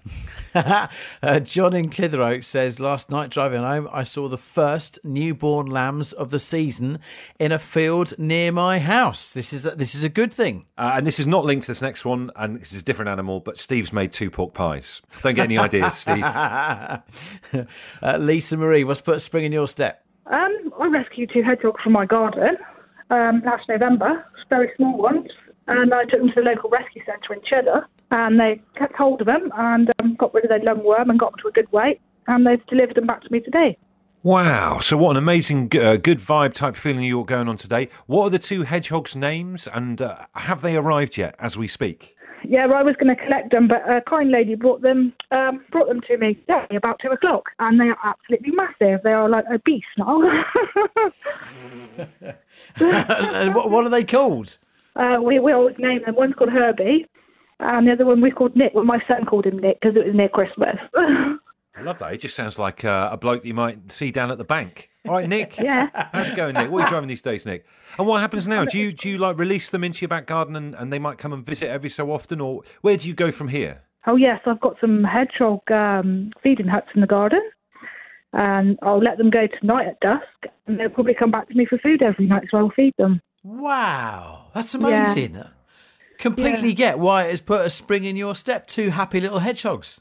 uh, 1.23 1.41
John 1.41 1.75
in 1.75 1.91
Clitheroe 1.91 2.41
says, 2.41 2.81
Last 2.81 3.11
night 3.11 3.31
driving 3.31 3.63
home, 3.63 3.89
I 3.93 4.05
saw 4.05 4.29
the 4.29 4.39
first 4.39 4.99
newborn 5.05 5.67
lambs 5.67 6.13
of 6.13 6.31
the 6.31 6.41
season 6.41 6.99
in 7.39 7.53
a 7.53 7.59
field 7.59 8.19
near 8.19 8.53
my 8.53 8.79
house. 8.79 9.35
This 9.35 9.53
is 9.53 9.67
a, 9.67 9.71
this 9.71 9.95
is 9.95 10.03
a 10.03 10.09
good 10.09 10.33
thing. 10.33 10.67
Uh, 10.79 10.93
and 10.95 11.07
this 11.07 11.19
is 11.19 11.27
not 11.27 11.45
linked 11.45 11.67
to 11.67 11.71
this 11.71 11.83
next 11.83 12.05
one, 12.05 12.31
and 12.37 12.57
this 12.57 12.73
is 12.73 12.83
a 12.83 12.85
different 12.85 13.11
animal, 13.11 13.41
but 13.41 13.59
Steve's 13.59 13.93
made 13.93 14.13
two 14.13 14.31
pork 14.31 14.55
pies. 14.55 15.03
Don't 15.23 15.35
get 15.35 15.45
any 15.45 15.59
ideas, 15.59 15.95
Steve. 15.95 16.23
uh, 16.25 16.99
Lisa 18.19 18.57
Marie, 18.57 18.85
what's 18.85 18.96
put 19.05 19.17
a 19.17 19.21
spring 19.21 19.45
in 19.45 19.53
your 19.53 19.69
step? 19.69 20.05
Um, 20.27 20.73
I 20.81 20.89
rescued 20.89 21.31
two 21.33 21.43
hedgehogs 21.43 21.81
from 21.83 21.93
my 21.93 22.07
garden 22.07 22.57
um, 23.11 23.43
last 23.45 23.69
November, 23.69 24.25
very 24.49 24.71
small 24.77 24.99
ones, 24.99 25.29
and 25.69 25.95
I 25.95 26.05
took 26.05 26.21
them 26.21 26.29
to 26.29 26.35
the 26.37 26.43
local 26.43 26.71
rescue 26.71 27.03
centre 27.05 27.33
in 27.33 27.41
Cheddar, 27.49 27.87
and 28.11 28.39
they 28.39 28.61
kept 28.77 28.95
hold 28.95 29.21
of 29.21 29.27
them 29.27 29.51
and 29.57 29.93
um, 29.99 30.17
got 30.17 30.35
rid 30.35 30.45
of 30.45 30.51
their 30.51 30.61
lungworm 30.61 31.11
and 31.11 31.19
got 31.19 31.33
them 31.33 31.41
to 31.43 31.49
a 31.49 31.53
good 31.53 31.71
weight, 31.73 32.01
and 32.27 32.47
they've 32.47 32.65
delivered 32.67 32.97
them 32.97 33.07
back 33.07 33.23
to 33.23 33.31
me 33.31 33.41
today. 33.41 33.77
Wow. 34.23 34.81
So, 34.81 34.97
what 34.97 35.13
an 35.13 35.19
amazing, 35.19 35.71
uh, 35.77 35.97
good 35.97 36.19
vibe 36.19 36.53
type 36.53 36.75
feeling 36.75 37.05
you're 37.05 37.25
going 37.25 37.49
on 37.49 37.57
today. 37.57 37.89
What 38.07 38.25
are 38.25 38.31
the 38.31 38.41
two 38.41 38.63
hedgehogs' 38.63 39.15
names, 39.15 39.69
and 39.73 40.03
uh, 40.03 40.27
have 40.35 40.63
they 40.63 40.77
arrived 40.77 41.17
yet 41.17 41.37
as 41.39 41.57
we 41.57 41.69
speak? 41.69 42.16
Yeah, 42.49 42.67
I 42.67 42.83
was 42.83 42.97
going 42.97 43.15
to 43.15 43.23
collect 43.23 43.51
them, 43.51 43.69
but 43.69 43.89
a 43.89 44.01
kind 44.03 44.31
lady 44.31 44.55
brought 44.55 44.83
them 44.83 45.13
um, 45.31 45.65
brought 45.71 45.89
them 45.89 46.01
to 46.09 46.17
me 46.19 46.35
today 46.35 46.77
about 46.77 47.01
two 47.03 47.11
o'clock, 47.11 47.51
and 47.59 47.81
they 47.81 47.87
are 47.87 47.99
absolutely 48.05 48.53
massive. 48.53 49.03
They 49.03 49.13
are 49.13 49.29
like 49.29 49.45
obese 49.53 49.83
now. 49.99 50.23
and 52.77 53.55
what, 53.55 53.71
what 53.71 53.85
are 53.85 53.91
they 53.91 54.05
called? 54.05 54.59
uh, 54.97 55.19
we 55.23 55.39
we 55.39 55.53
always 55.53 55.77
name 55.79 56.01
them. 56.05 56.15
One's 56.17 56.35
called 56.35 56.51
Herbie, 56.51 57.07
and 57.61 57.87
the 57.87 57.93
other 57.93 58.07
one 58.07 58.21
we 58.21 58.31
called 58.31 58.57
Nick. 58.57 58.73
Well, 58.75 58.85
my 58.85 59.01
son 59.07 59.25
called 59.27 59.47
him 59.47 59.59
Nick 59.59 59.81
because 59.81 59.97
it 59.97 60.07
was 60.07 60.15
near 60.15 60.29
Christmas. 60.29 60.77
I 60.97 61.83
love 61.83 61.99
that. 61.99 62.15
It 62.15 62.19
just 62.19 62.35
sounds 62.35 62.59
like 62.59 62.85
uh, 62.85 63.11
a 63.13 63.17
bloke 63.17 63.43
that 63.43 63.49
you 63.49 63.55
might 63.55 63.93
see 63.93 64.11
down 64.11 64.31
at 64.31 64.39
the 64.39 64.45
bank. 64.45 64.91
All 65.09 65.17
right, 65.17 65.29
Nick. 65.29 65.57
Yeah. 65.67 65.89
How's 66.13 66.29
it 66.29 66.37
going, 66.37 66.55
Nick? 66.55 66.71
What 66.71 66.83
are 66.83 66.85
you 66.85 66.91
driving 66.91 67.09
these 67.09 67.23
days, 67.23 67.45
Nick? 67.47 67.67
And 67.99 68.07
what 68.07 68.21
happens 68.21 68.47
now? 68.47 68.65
Do 68.65 68.79
you 68.79 68.93
do 68.93 69.09
you 69.09 69.19
like 69.19 69.39
release 69.39 69.71
them 69.71 69.83
into 69.85 70.03
your 70.03 70.09
back 70.09 70.27
garden 70.27 70.55
and, 70.57 70.75
and 70.75 70.93
they 70.93 70.99
might 70.99 71.19
come 71.19 71.33
and 71.33 71.45
visit 71.45 71.69
every 71.69 71.91
so 71.91 72.13
often, 72.13 72.41
or 72.41 72.63
where 72.83 72.97
do 72.97 73.09
you 73.09 73.15
go 73.15 73.33
from 73.33 73.49
here? 73.49 73.83
Oh 74.07 74.17
yes, 74.17 74.41
I've 74.47 74.61
got 74.61 74.77
some 74.81 75.03
hedgehog 75.03 75.61
um, 75.71 76.31
feeding 76.43 76.69
huts 76.69 76.89
in 76.95 77.01
the 77.01 77.07
garden, 77.07 77.41
and 78.33 78.79
I'll 78.83 79.03
let 79.03 79.19
them 79.19 79.31
go 79.31 79.47
tonight 79.61 79.89
at 79.89 80.01
dusk, 80.01 80.55
and 80.67 80.79
they'll 80.79 80.91
probably 80.91 81.15
come 81.15 81.31
back 81.31 81.49
to 81.49 81.55
me 81.55 81.67
for 81.67 81.79
food 81.79 82.03
every 82.03 82.27
night, 82.27 82.45
so 82.51 82.59
I'll 82.59 82.71
feed 82.71 82.95
them. 82.99 83.21
Wow, 83.43 84.51
that's 84.55 84.75
amazing. 84.75 85.35
Yeah. 85.35 85.49
Completely 86.19 86.73
get 86.73 86.99
why 86.99 87.25
it 87.25 87.31
has 87.31 87.41
put 87.41 87.67
a 87.67 87.71
spring 87.71 88.05
in 88.05 88.17
your 88.17 88.35
step. 88.35 88.67
Two 88.67 88.91
happy 88.91 89.21
little 89.21 89.41
hedgehogs. 89.41 90.01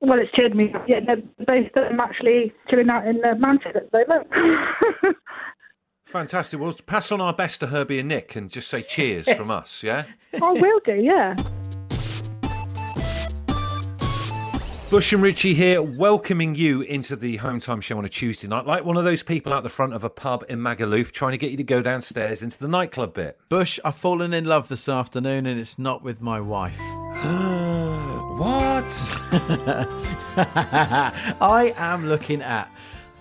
Well, 0.00 0.18
it's 0.18 0.30
cheered 0.32 0.54
me. 0.54 0.72
up. 0.74 0.84
Yeah, 0.86 1.00
they're 1.06 1.16
both 1.46 1.66
of 1.74 1.88
them 1.88 2.00
actually 2.00 2.52
chilling 2.68 2.90
out 2.90 3.06
in 3.06 3.18
the 3.18 3.34
Manchester 3.38 3.78
at 3.78 3.90
the 3.90 4.04
moment. 4.06 5.16
Fantastic. 6.06 6.60
Well, 6.60 6.74
pass 6.86 7.10
on 7.10 7.20
our 7.20 7.32
best 7.32 7.60
to 7.60 7.66
Herbie 7.66 7.98
and 7.98 8.08
Nick 8.08 8.36
and 8.36 8.50
just 8.50 8.68
say 8.68 8.82
cheers 8.82 9.30
from 9.32 9.50
us, 9.50 9.82
yeah? 9.82 10.04
I 10.34 10.52
will 10.52 10.80
do. 10.84 10.94
Yeah. 10.94 11.34
Bush 14.88 15.12
and 15.12 15.20
Richie 15.20 15.52
here, 15.52 15.82
welcoming 15.82 16.54
you 16.54 16.82
into 16.82 17.16
the 17.16 17.36
home 17.38 17.58
time 17.58 17.80
show 17.80 17.98
on 17.98 18.04
a 18.04 18.08
Tuesday 18.08 18.46
night, 18.46 18.66
like 18.66 18.84
one 18.84 18.96
of 18.96 19.02
those 19.02 19.20
people 19.20 19.52
out 19.52 19.64
the 19.64 19.68
front 19.68 19.94
of 19.94 20.04
a 20.04 20.10
pub 20.10 20.44
in 20.48 20.60
Magaluf 20.60 21.10
trying 21.10 21.32
to 21.32 21.38
get 21.38 21.50
you 21.50 21.56
to 21.56 21.64
go 21.64 21.82
downstairs 21.82 22.44
into 22.44 22.58
the 22.58 22.68
nightclub 22.68 23.12
bit. 23.12 23.36
Bush, 23.48 23.80
I've 23.84 23.96
fallen 23.96 24.32
in 24.32 24.44
love 24.44 24.68
this 24.68 24.88
afternoon, 24.88 25.46
and 25.46 25.58
it's 25.58 25.76
not 25.76 26.04
with 26.04 26.20
my 26.20 26.40
wife. 26.40 26.78
what? 28.36 28.84
I 31.40 31.72
am 31.76 32.06
looking 32.06 32.42
at 32.42 32.70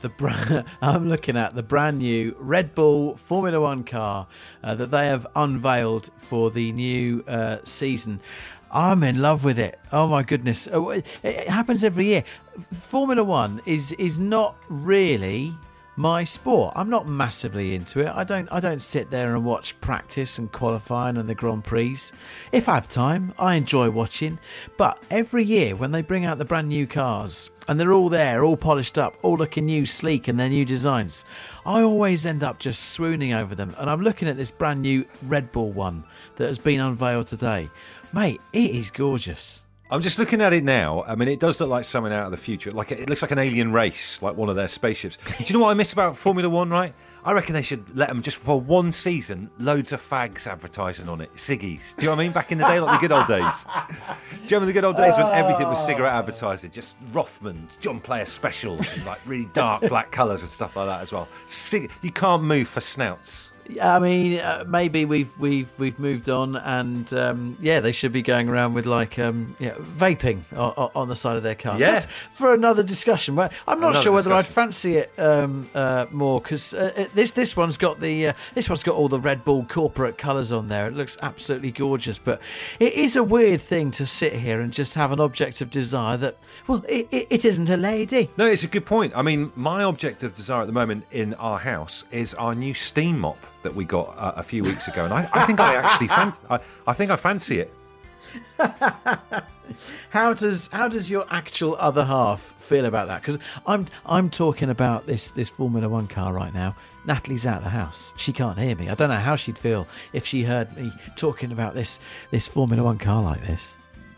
the 0.02 0.10
bra- 0.10 0.64
I'm 0.82 1.08
looking 1.10 1.38
at 1.38 1.56
the 1.56 1.64
brand 1.64 2.00
new 2.00 2.36
Red 2.38 2.76
Bull 2.76 3.16
Formula 3.16 3.62
One 3.62 3.84
car 3.84 4.28
uh, 4.64 4.76
that 4.76 4.92
they 4.92 5.08
have 5.08 5.26
unveiled 5.36 6.10
for 6.18 6.52
the 6.52 6.72
new 6.74 7.24
uh, 7.28 7.58
season. 7.64 8.20
I'm 8.72 9.04
in 9.04 9.22
love 9.22 9.46
with 9.46 9.58
it. 9.58 9.80
Oh 9.94 10.08
my 10.08 10.22
goodness! 10.22 10.68
Oh, 10.72 10.90
it 10.90 11.08
happens 11.48 11.84
every 11.84 12.08
year. 12.08 12.24
Formula 12.74 13.24
One 13.24 13.62
is 13.66 13.94
is 13.94 14.20
not 14.20 14.58
really 14.68 15.56
my 15.98 16.24
sport. 16.24 16.74
I'm 16.76 16.90
not 16.90 17.08
massively 17.08 17.74
into 17.74 18.02
it. 18.02 18.12
I 18.14 18.24
don't 18.24 18.52
I 18.52 18.60
don't 18.60 18.82
sit 18.82 19.10
there 19.10 19.36
and 19.36 19.46
watch 19.46 19.80
practice 19.82 20.38
and 20.38 20.52
qualifying 20.52 21.18
and 21.18 21.30
the 21.30 21.36
Grand 21.36 21.64
Prix. 21.64 21.98
If 22.52 22.68
I 22.68 22.76
have 22.76 22.88
time, 22.88 23.34
I 23.40 23.56
enjoy 23.56 23.90
watching. 23.90 24.40
But 24.78 25.02
every 25.10 25.44
year 25.44 25.76
when 25.76 25.92
they 25.92 26.02
bring 26.02 26.26
out 26.26 26.38
the 26.38 26.46
brand 26.46 26.70
new 26.70 26.86
cars 26.86 27.50
and 27.68 27.80
they're 27.80 27.94
all 27.94 28.10
there, 28.10 28.44
all 28.44 28.58
polished 28.58 28.98
up, 28.98 29.16
all 29.22 29.38
looking 29.38 29.66
new, 29.66 29.86
sleek 29.86 30.28
and 30.28 30.40
their 30.40 30.50
new 30.50 30.66
designs, 30.66 31.26
I 31.66 31.82
always 31.82 32.26
end 32.26 32.44
up 32.44 32.60
just 32.60 32.92
swooning 32.92 33.34
over 33.34 33.56
them. 33.56 33.74
And 33.78 33.90
I'm 33.90 34.02
looking 34.02 34.28
at 34.28 34.38
this 34.38 34.52
brand 34.52 34.82
new 34.82 35.06
Red 35.24 35.52
Bull 35.52 35.72
one 35.72 36.04
that 36.36 36.48
has 36.48 36.60
been 36.60 36.82
unveiled 36.82 37.28
today. 37.28 37.70
Mate, 38.14 38.42
it 38.54 38.72
is 38.72 38.92
gorgeous. 38.92 39.65
I'm 39.92 40.02
just 40.02 40.18
looking 40.18 40.42
at 40.42 40.52
it 40.52 40.64
now. 40.64 41.04
I 41.04 41.16
mean, 41.16 41.28
it 41.28 41.40
does 41.40 41.62
look 41.62 41.70
like 41.70 41.86
something 41.86 42.12
out 42.12 42.26
of 42.26 42.32
the 42.32 42.38
future. 42.38 42.72
Like 42.72 42.92
it 42.92 43.08
looks 43.08 43.22
like 43.22 43.30
an 43.30 43.38
alien 43.38 43.72
race, 43.72 44.20
like 44.20 44.36
one 44.36 44.50
of 44.50 44.56
their 44.56 44.68
spaceships. 44.68 45.18
Do 45.38 45.44
you 45.46 45.54
know 45.54 45.64
what 45.64 45.70
I 45.70 45.76
miss 45.76 45.94
about 45.94 46.18
Formula 46.18 46.50
One? 46.50 46.72
Right, 46.72 46.92
I 47.24 47.34
reckon 47.34 47.54
they 47.54 47.62
should 47.62 47.96
let 47.96 48.10
them 48.10 48.24
just 48.24 48.38
for 48.38 48.60
one 48.60 48.92
season, 48.92 49.48
loads 49.60 49.92
of 49.92 50.02
fags 50.02 50.48
advertising 50.48 51.08
on 51.08 51.22
it, 51.22 51.32
ciggies. 51.36 51.96
Do 51.96 52.02
you 52.02 52.06
know 52.08 52.14
what 52.14 52.20
I 52.20 52.24
mean? 52.24 52.32
Back 52.32 52.52
in 52.52 52.58
the 52.58 52.66
day, 52.66 52.80
like 52.80 53.00
the 53.00 53.08
good 53.08 53.16
old 53.16 53.28
days. 53.28 53.66
Do 53.66 53.70
you 54.32 54.58
remember 54.58 54.66
the 54.66 54.74
good 54.74 54.86
old 54.86 54.98
days 54.98 55.18
when 55.18 55.28
everything 55.28 55.68
was 55.68 55.86
cigarette 55.86 56.14
oh. 56.14 56.20
advertising? 56.20 56.72
Just 56.72 56.96
Rothman, 57.12 57.68
John 57.80 58.00
Player 58.00 58.26
specials, 58.26 58.92
and 58.92 59.06
like 59.06 59.20
really 59.28 59.50
dark 59.54 59.88
black 59.88 60.12
colours 60.12 60.42
and 60.42 60.50
stuff 60.50 60.76
like 60.76 60.88
that 60.88 61.02
as 61.02 61.12
well. 61.12 61.28
Cig- 61.46 61.92
you 62.02 62.12
can't 62.12 62.42
move 62.42 62.68
for 62.68 62.82
snouts. 62.82 63.52
I 63.82 64.00
mean, 64.00 64.40
uh, 64.40 64.64
maybe 64.68 65.06
we've 65.06 65.38
we've 65.40 65.72
we've 65.80 65.98
moved 65.98 66.30
on, 66.30 66.56
and 66.56 67.12
um, 67.14 67.58
yeah, 67.60 67.80
they 67.80 67.92
should 67.92 68.12
be 68.12 68.22
going 68.22 68.48
around 68.48 68.74
with 68.74 68.86
like 68.86 69.18
um, 69.18 69.56
yeah, 69.60 69.74
vaping 69.76 70.42
on, 70.56 70.92
on, 70.96 71.08
the 71.08 71.16
side 71.16 71.36
of 71.36 71.44
their 71.44 71.56
cars. 71.56 71.80
Yeah. 71.82 71.92
That's 71.92 72.08
for 72.32 72.54
another 72.54 72.84
discussion. 72.84 73.38
I'm 73.40 73.50
not 73.80 73.90
Another 73.90 74.02
sure 74.02 74.14
whether 74.14 74.34
I'd 74.34 74.46
fancy 74.46 74.98
it 74.98 75.12
um, 75.18 75.68
uh, 75.74 76.06
more 76.12 76.42
because 76.42 76.74
uh, 76.74 77.08
this 77.14 77.32
this 77.32 77.58
one's 77.58 77.78
got 77.78 78.00
the 78.00 78.28
uh, 78.28 78.34
this 78.54 78.70
one's 78.70 78.84
got 78.84 78.96
all 78.96 79.10
the 79.10 79.20
Red 79.20 79.44
Bull 79.44 79.66
corporate 79.66 80.18
colours 80.18 80.52
on 80.52 80.68
there. 80.68 80.88
It 80.88 80.94
looks 80.94 81.18
absolutely 81.22 81.72
gorgeous, 81.72 82.20
but 82.20 82.42
it 82.80 82.94
is 82.94 83.16
a 83.16 83.24
weird 83.24 83.62
thing 83.62 83.90
to 83.92 84.06
sit 84.06 84.34
here 84.34 84.62
and 84.62 84.72
just 84.72 84.94
have 84.94 85.12
an 85.12 85.20
object 85.20 85.62
of 85.62 85.72
desire 85.72 86.18
that 86.18 86.38
well, 86.68 86.84
it, 86.88 87.08
it, 87.12 87.28
it 87.32 87.46
isn't 87.46 87.70
a 87.70 87.78
lady. 87.78 88.30
No, 88.38 88.46
it's 88.46 88.64
a 88.64 88.68
good 88.68 88.86
point. 88.86 89.14
I 89.16 89.24
mean, 89.24 89.52
my 89.56 89.84
object 89.84 90.24
of 90.24 90.36
desire 90.36 90.62
at 90.62 90.68
the 90.68 90.74
moment 90.74 91.06
in 91.12 91.34
our 91.36 91.58
house 91.58 92.06
is 92.12 92.36
our 92.36 92.54
new 92.54 92.74
steam 92.76 93.20
mop 93.20 93.38
that 93.66 93.76
we 93.76 93.84
got 93.84 94.18
uh, 94.18 94.34
a 94.38 94.44
few 94.44 94.64
weeks 94.64 94.88
ago, 94.88 95.04
and 95.04 95.14
I, 95.14 95.30
I 95.34 95.46
think 95.46 95.60
I 95.60 95.76
actually 95.84 96.08
fancy. 96.08 96.40
I, 96.50 96.60
I 96.88 96.94
think 96.94 97.12
I 97.12 97.18
fancy 97.18 97.60
it. 97.60 97.74
How 100.10 100.34
does 100.34 100.68
how 100.72 100.88
does 100.88 101.10
your 101.10 101.26
actual 101.30 101.76
other 101.80 102.06
half 102.06 102.54
feel 102.58 102.86
about 102.86 103.08
that? 103.08 103.22
Because 103.22 103.40
I'm 103.66 103.88
I'm 104.06 104.30
talking 104.30 104.70
about 104.70 105.06
this 105.08 105.32
this 105.32 105.50
Formula 105.50 105.90
One 105.90 106.08
car 106.08 106.34
right 106.34 106.54
now. 106.54 106.76
Natalie's 107.06 107.46
out 107.46 107.58
of 107.58 107.64
the 107.64 107.70
house. 107.70 108.14
She 108.18 108.34
can't 108.34 108.58
hear 108.58 108.76
me. 108.76 108.90
I 108.90 108.96
don't 108.96 109.10
know 109.10 109.16
how 109.16 109.36
she'd 109.36 109.58
feel 109.58 109.88
if 110.14 110.26
she 110.26 110.44
heard 110.44 110.76
me 110.76 110.92
talking 111.16 111.52
about 111.52 111.74
this 111.74 112.00
this 112.32 112.48
Formula 112.48 112.84
One 112.84 112.98
car 112.98 113.22
like 113.22 113.46
this. 113.46 113.76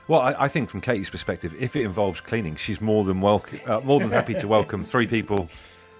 Well, 0.07 0.21
I, 0.21 0.35
I 0.43 0.47
think 0.47 0.69
from 0.69 0.79
Katie's 0.79 1.09
perspective, 1.09 1.53
if 1.59 1.75
it 1.75 1.83
involves 1.83 2.21
cleaning, 2.21 2.55
she's 2.55 2.79
more 2.79 3.03
than 3.03 3.19
welcome, 3.19 3.59
uh, 3.67 3.81
more 3.81 3.99
than 3.99 4.09
happy 4.09 4.35
to 4.35 4.47
welcome 4.47 4.85
three 4.85 5.07
people. 5.07 5.49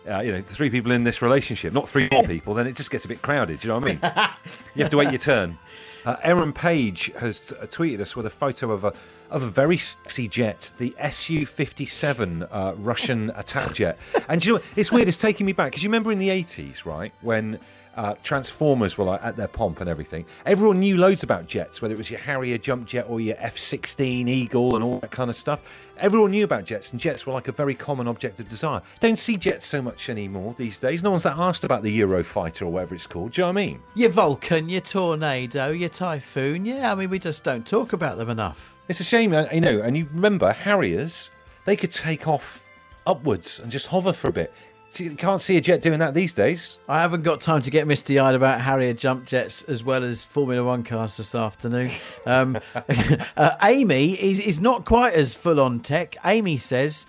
Uh, 0.08 0.22
you 0.22 0.32
know, 0.32 0.42
three 0.42 0.70
people 0.70 0.92
in 0.92 1.04
this 1.04 1.22
relationship, 1.22 1.74
not 1.74 1.90
three 1.90 2.08
more 2.12 2.24
people. 2.24 2.54
Then 2.54 2.68
it 2.68 2.76
just 2.76 2.92
gets 2.92 3.06
a 3.06 3.08
bit 3.08 3.22
crowded. 3.22 3.64
You 3.64 3.70
know 3.70 3.80
what 3.80 3.84
I 3.84 3.88
mean? 3.88 4.00
you 4.76 4.84
have 4.84 4.90
to 4.92 4.98
wait 4.98 5.10
your 5.10 5.20
turn. 5.20 5.58
Uh, 6.06 6.16
Erin 6.24 6.54
Page 6.54 7.12
has 7.20 7.52
uh, 7.52 7.66
tweeted 7.66 8.00
us 8.00 8.16
with 8.16 8.26
a 8.26 8.30
photo 8.30 8.72
of 8.72 8.86
a 8.86 8.94
of 9.30 9.44
a 9.44 9.50
very 9.50 9.78
sexy 9.78 10.26
jet, 10.30 10.72
the 10.78 10.96
Su-57 11.12 12.48
uh, 12.50 12.74
Russian 12.78 13.30
attack 13.36 13.74
jet. 13.74 13.98
And 14.30 14.44
you 14.46 14.54
know, 14.54 14.56
what? 14.60 14.66
it's 14.78 14.90
weird. 14.90 15.10
It's 15.10 15.18
taking 15.18 15.46
me 15.46 15.52
back 15.52 15.72
because 15.72 15.84
you 15.84 15.90
remember 15.90 16.14
in 16.14 16.18
the 16.18 16.30
80s, 16.30 16.86
right, 16.86 17.12
when 17.20 17.60
uh, 17.98 18.14
Transformers 18.24 18.98
were 18.98 19.06
like 19.06 19.24
at 19.24 19.36
their 19.36 19.48
pomp 19.48 19.82
and 19.82 19.90
everything. 19.90 20.26
Everyone 20.46 20.80
knew 20.80 20.98
loads 20.98 21.24
about 21.24 21.48
jets, 21.48 21.82
whether 21.82 21.94
it 21.94 21.98
was 21.98 22.10
your 22.10 22.20
Harrier 22.20 22.58
jump 22.58 22.88
jet 22.88 23.06
or 23.10 23.20
your 23.20 23.36
F-16 23.40 24.30
Eagle 24.30 24.76
and 24.76 24.84
all 24.84 25.00
that 25.00 25.12
kind 25.12 25.30
of 25.30 25.36
stuff. 25.36 25.60
Everyone 26.00 26.32
knew 26.32 26.44
about 26.44 26.66
jets, 26.66 26.92
and 26.92 27.00
jets 27.00 27.26
were 27.26 27.34
like 27.34 27.48
a 27.48 27.52
very 27.52 27.74
common 27.74 28.08
object 28.08 28.40
of 28.40 28.48
desire. 28.48 28.82
Don't 29.00 29.18
see 29.18 29.38
jets 29.38 29.66
so 29.66 29.82
much 29.82 30.10
anymore 30.10 30.54
these 30.58 30.78
days. 30.78 31.04
No 31.04 31.12
one's 31.12 31.24
that 31.24 31.38
asked 31.38 31.64
about 31.64 31.84
the 31.84 32.00
Eurofighter 32.00 32.64
or 32.64 32.68
whatever 32.68 32.96
it's 32.96 33.08
called. 33.08 33.32
Do 33.32 33.42
you 33.42 33.44
know 33.48 33.54
what 33.54 33.62
I 33.62 33.66
mean? 33.66 33.82
Your 33.96 34.10
Vulcan, 34.10 34.70
your 34.70 34.82
Tornado, 34.82 35.72
your 35.72 35.90
Typhoon. 35.90 36.66
Yeah, 36.66 36.92
I 36.92 36.96
mean 36.96 37.10
we 37.10 37.20
just 37.20 37.44
don't 37.44 37.66
talk 37.66 37.94
about 37.94 38.18
them 38.18 38.30
enough. 38.30 38.76
It's 38.88 39.00
a 39.00 39.04
shame, 39.04 39.34
uh, 39.34 39.46
you 39.52 39.62
know. 39.62 39.82
And 39.82 39.98
you 39.98 40.08
remember 40.14 40.52
Harriers? 40.52 41.30
They 41.66 41.76
could 41.76 41.92
take 41.92 42.28
off 42.28 42.64
upwards 43.06 43.60
and 43.60 43.72
just 43.72 43.88
hover 43.88 44.14
for 44.14 44.28
a 44.28 44.34
bit. 44.34 44.54
See, 44.98 45.04
you 45.04 45.16
can't 45.16 45.40
see 45.40 45.56
a 45.58 45.62
jet 45.62 45.84
doing 45.84 46.00
that 46.00 46.16
these 46.16 46.34
days. 46.34 46.80
I 46.90 47.02
haven't 47.02 47.22
got 47.22 47.40
time 47.40 47.62
to 47.62 47.70
get 47.70 47.86
misty 47.86 48.18
eyed 48.18 48.34
about 48.34 48.60
Harrier 48.60 48.94
jump 48.94 49.28
jets 49.28 49.62
as 49.68 49.84
well 49.84 50.04
as 50.04 50.24
Formula 50.24 50.64
One 50.64 50.84
cars 50.84 51.18
this 51.18 51.36
afternoon. 51.36 51.92
Um, 52.26 52.58
uh, 53.38 53.52
Amy 53.62 54.14
is, 54.14 54.40
is 54.40 54.60
not 54.60 54.86
quite 54.86 55.14
as 55.14 55.36
full 55.36 55.60
on 55.60 55.82
tech. 55.82 56.16
Amy 56.26 56.58
says, 56.58 57.06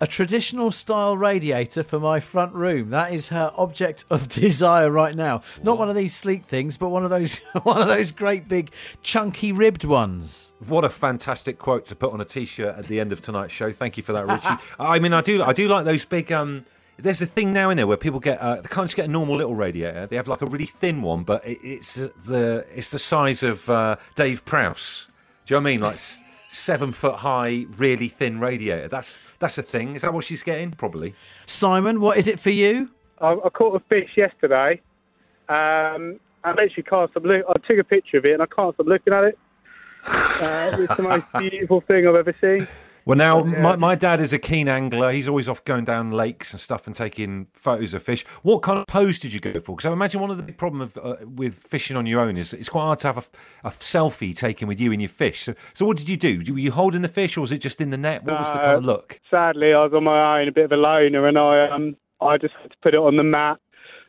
a 0.00 0.06
traditional 0.08 0.72
style 0.72 1.16
radiator 1.16 1.84
for 1.84 2.00
my 2.00 2.18
front 2.18 2.52
room. 2.54 2.90
That 2.90 3.12
is 3.12 3.28
her 3.28 3.52
object 3.56 4.04
of 4.10 4.26
desire 4.28 4.90
right 4.90 5.14
now. 5.14 5.42
Not 5.62 5.78
one 5.78 5.88
of 5.88 5.94
these 5.94 6.16
sleek 6.16 6.44
things, 6.44 6.76
but 6.76 6.88
one 6.88 7.04
of 7.04 7.10
those 7.10 7.36
one 7.62 7.80
of 7.80 7.86
those 7.86 8.10
great 8.10 8.48
big 8.48 8.72
chunky 9.02 9.52
ribbed 9.52 9.84
ones. 9.84 10.54
What 10.66 10.84
a 10.84 10.88
fantastic 10.88 11.60
quote 11.60 11.84
to 11.84 11.94
put 11.94 12.12
on 12.12 12.20
a 12.20 12.24
t-shirt 12.24 12.76
at 12.76 12.88
the 12.88 12.98
end 12.98 13.12
of 13.12 13.20
tonight's 13.20 13.52
show. 13.52 13.70
Thank 13.70 13.96
you 13.96 14.02
for 14.02 14.12
that, 14.14 14.26
Richie. 14.26 14.60
I 14.80 14.98
mean, 14.98 15.12
I 15.12 15.20
do, 15.20 15.40
I 15.44 15.52
do 15.52 15.68
like 15.68 15.84
those 15.84 16.04
big. 16.04 16.32
Um, 16.32 16.64
there's 16.98 17.22
a 17.22 17.26
thing 17.26 17.52
now 17.52 17.70
in 17.70 17.76
there 17.76 17.86
where 17.86 17.96
people 17.96 18.20
get, 18.20 18.40
uh, 18.40 18.56
they 18.56 18.68
can't 18.68 18.86
just 18.86 18.96
get 18.96 19.06
a 19.06 19.10
normal 19.10 19.36
little 19.36 19.54
radiator. 19.54 20.06
They 20.06 20.16
have 20.16 20.28
like 20.28 20.42
a 20.42 20.46
really 20.46 20.66
thin 20.66 21.00
one, 21.00 21.22
but 21.22 21.44
it, 21.46 21.58
it's 21.62 21.94
the, 21.94 22.66
it's 22.74 22.90
the 22.90 22.98
size 22.98 23.42
of 23.42 23.68
uh, 23.70 23.96
Dave 24.14 24.44
Prowse. 24.44 25.08
Do 25.46 25.54
you 25.54 25.60
know 25.60 25.64
what 25.64 25.70
I 25.70 25.72
mean? 25.72 25.80
Like 25.80 25.98
seven 26.48 26.92
foot 26.92 27.14
high, 27.14 27.66
really 27.76 28.08
thin 28.08 28.40
radiator. 28.40 28.88
That's 28.88 29.20
that's 29.38 29.58
a 29.58 29.62
thing. 29.62 29.96
Is 29.96 30.02
that 30.02 30.12
what 30.12 30.24
she's 30.24 30.42
getting? 30.42 30.72
Probably. 30.72 31.14
Simon, 31.46 32.00
what 32.00 32.18
is 32.18 32.26
it 32.26 32.40
for 32.40 32.50
you? 32.50 32.90
I, 33.20 33.32
I 33.32 33.48
caught 33.50 33.74
a 33.76 33.80
fish 33.88 34.10
yesterday. 34.16 34.80
Um, 35.48 36.20
I 36.44 36.50
literally 36.50 36.82
can't 36.88 37.10
stop 37.10 37.24
look. 37.24 37.44
I 37.48 37.52
took 37.66 37.78
a 37.78 37.84
picture 37.84 38.18
of 38.18 38.24
it 38.24 38.34
and 38.34 38.42
I 38.42 38.46
can't 38.46 38.74
stop 38.74 38.86
looking 38.86 39.12
at 39.12 39.24
it. 39.24 39.38
Uh, 40.38 40.70
it's 40.78 40.96
the 40.96 41.02
most 41.02 41.24
beautiful 41.36 41.80
thing 41.80 42.06
I've 42.06 42.14
ever 42.14 42.34
seen. 42.40 42.68
Well, 43.08 43.16
now 43.16 43.42
Yeah. 43.42 43.62
my, 43.62 43.76
my 43.76 43.94
dad 43.94 44.20
is 44.20 44.34
a 44.34 44.38
keen 44.38 44.68
angler. 44.68 45.10
He's 45.10 45.28
always 45.28 45.48
off 45.48 45.64
going 45.64 45.86
down 45.86 46.10
lakes 46.10 46.52
and 46.52 46.60
stuff 46.60 46.86
and 46.86 46.94
taking 46.94 47.46
photos 47.54 47.94
of 47.94 48.02
fish. 48.02 48.26
What 48.42 48.58
kind 48.60 48.78
of 48.78 48.86
pose 48.86 49.18
did 49.18 49.32
you 49.32 49.40
go 49.40 49.58
for? 49.60 49.74
Because 49.74 49.86
I 49.86 49.92
imagine 49.94 50.20
one 50.20 50.30
of 50.30 50.36
the 50.36 50.42
big 50.42 50.58
problem 50.58 50.82
of, 50.82 50.94
uh, 50.98 51.16
with 51.24 51.54
fishing 51.54 51.96
on 51.96 52.04
your 52.04 52.20
own 52.20 52.36
is 52.36 52.52
it's 52.52 52.68
quite 52.68 52.82
hard 52.82 52.98
to 52.98 53.06
have 53.06 53.16
a, 53.64 53.68
a 53.68 53.70
selfie 53.70 54.36
taken 54.36 54.68
with 54.68 54.78
you 54.78 54.92
and 54.92 55.00
your 55.00 55.08
fish. 55.08 55.44
So, 55.44 55.54
so 55.72 55.86
what 55.86 55.96
did 55.96 56.06
you 56.06 56.18
do? 56.18 56.52
Were 56.52 56.58
you 56.58 56.70
holding 56.70 57.00
the 57.00 57.08
fish, 57.08 57.38
or 57.38 57.40
was 57.40 57.50
it 57.50 57.62
just 57.62 57.80
in 57.80 57.88
the 57.88 57.96
net? 57.96 58.24
What 58.24 58.40
was 58.40 58.52
the 58.52 58.58
kind 58.58 58.76
of 58.76 58.84
look? 58.84 59.18
Sadly, 59.30 59.72
I 59.72 59.84
was 59.84 59.94
on 59.94 60.04
my 60.04 60.42
own, 60.42 60.46
a 60.48 60.52
bit 60.52 60.66
of 60.66 60.72
a 60.72 60.76
loner, 60.76 61.26
and 61.26 61.38
I 61.38 61.70
um 61.70 61.96
I 62.20 62.36
just 62.36 62.52
had 62.60 62.72
to 62.72 62.76
put 62.82 62.92
it 62.92 62.98
on 62.98 63.16
the 63.16 63.22
mat 63.22 63.58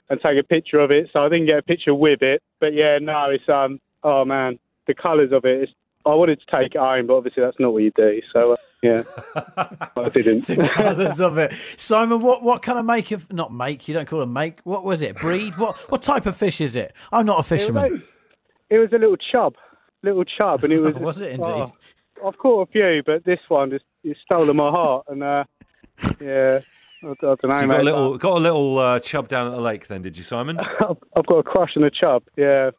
and 0.10 0.20
take 0.20 0.38
a 0.38 0.44
picture 0.44 0.80
of 0.80 0.92
it. 0.92 1.10
So 1.14 1.22
I 1.22 1.30
didn't 1.30 1.46
get 1.46 1.58
a 1.58 1.64
picture 1.64 1.96
with 1.96 2.22
it. 2.22 2.44
But 2.60 2.74
yeah, 2.74 2.98
no, 3.02 3.30
it's 3.30 3.48
um 3.48 3.80
oh 4.04 4.26
man, 4.26 4.60
the 4.88 4.94
colours 4.94 5.32
of 5.32 5.46
it. 5.46 5.64
Is, 5.64 5.70
I 6.06 6.14
wanted 6.16 6.42
to 6.42 6.46
take 6.58 6.76
it 6.76 6.80
home, 6.80 7.08
but 7.08 7.14
obviously 7.16 7.44
that's 7.44 7.60
not 7.60 7.72
what 7.72 7.84
you 7.84 7.92
do. 7.96 8.22
So 8.34 8.54
uh, 8.54 8.58
yeah, 8.82 9.04
I 9.36 10.10
didn't. 10.14 10.44
colours 10.70 11.20
of 11.20 11.38
it. 11.38 11.54
Simon, 11.78 12.22
what, 12.22 12.44
what 12.44 12.62
kind 12.62 12.80
of 12.80 12.86
make 12.86 13.12
of 13.12 13.32
not 13.32 13.54
make? 13.54 13.88
You 13.88 13.94
don't 13.94 14.08
call 14.08 14.20
them 14.20 14.32
make. 14.32 14.62
What 14.64 14.86
was 14.86 15.02
it? 15.02 15.16
Breed? 15.18 15.58
What 15.58 15.76
what 15.92 16.02
type 16.02 16.26
of 16.26 16.38
fish 16.38 16.62
is 16.62 16.76
it? 16.76 16.94
I'm 17.12 17.26
not 17.26 17.40
a 17.40 17.44
fisherman. 17.44 18.02
It 18.70 18.78
was 18.78 18.90
a 18.94 18.98
little 18.98 19.18
chub, 19.18 19.56
little 20.04 20.24
chub, 20.24 20.64
and 20.64 20.72
it 20.72 20.80
was. 20.82 20.94
Was 20.96 21.20
it 21.20 21.32
indeed? 21.34 21.50
oh, 21.50 21.72
I've 22.26 22.38
caught 22.38 22.70
a 22.70 22.72
few, 22.72 23.04
but 23.06 23.26
this 23.26 23.40
one 23.50 23.70
just 23.70 23.84
it's 24.04 24.20
stolen 24.22 24.56
my 24.56 24.70
heart, 24.70 25.06
and 25.10 25.24
uh, 25.24 25.44
yeah, 26.22 26.60
I, 27.04 27.14
don't 27.20 27.22
know. 27.22 27.36
So 27.52 27.62
you 27.62 27.68
got 27.68 27.82
a 27.82 27.84
little 27.84 28.18
got 28.18 28.38
a 28.38 28.40
little 28.40 28.78
uh, 28.78 29.00
chub 29.00 29.28
down 29.28 29.48
at 29.48 29.52
the 29.52 29.62
lake, 29.62 29.88
then, 29.88 30.02
did 30.02 30.16
you, 30.16 30.24
Simon? 30.24 30.58
I've, 30.80 30.98
I've 31.18 31.26
got 31.26 31.38
a 31.38 31.44
crush 31.44 31.72
on 31.76 31.84
a 31.84 31.92
chub. 31.92 32.24
Yeah, 32.38 32.72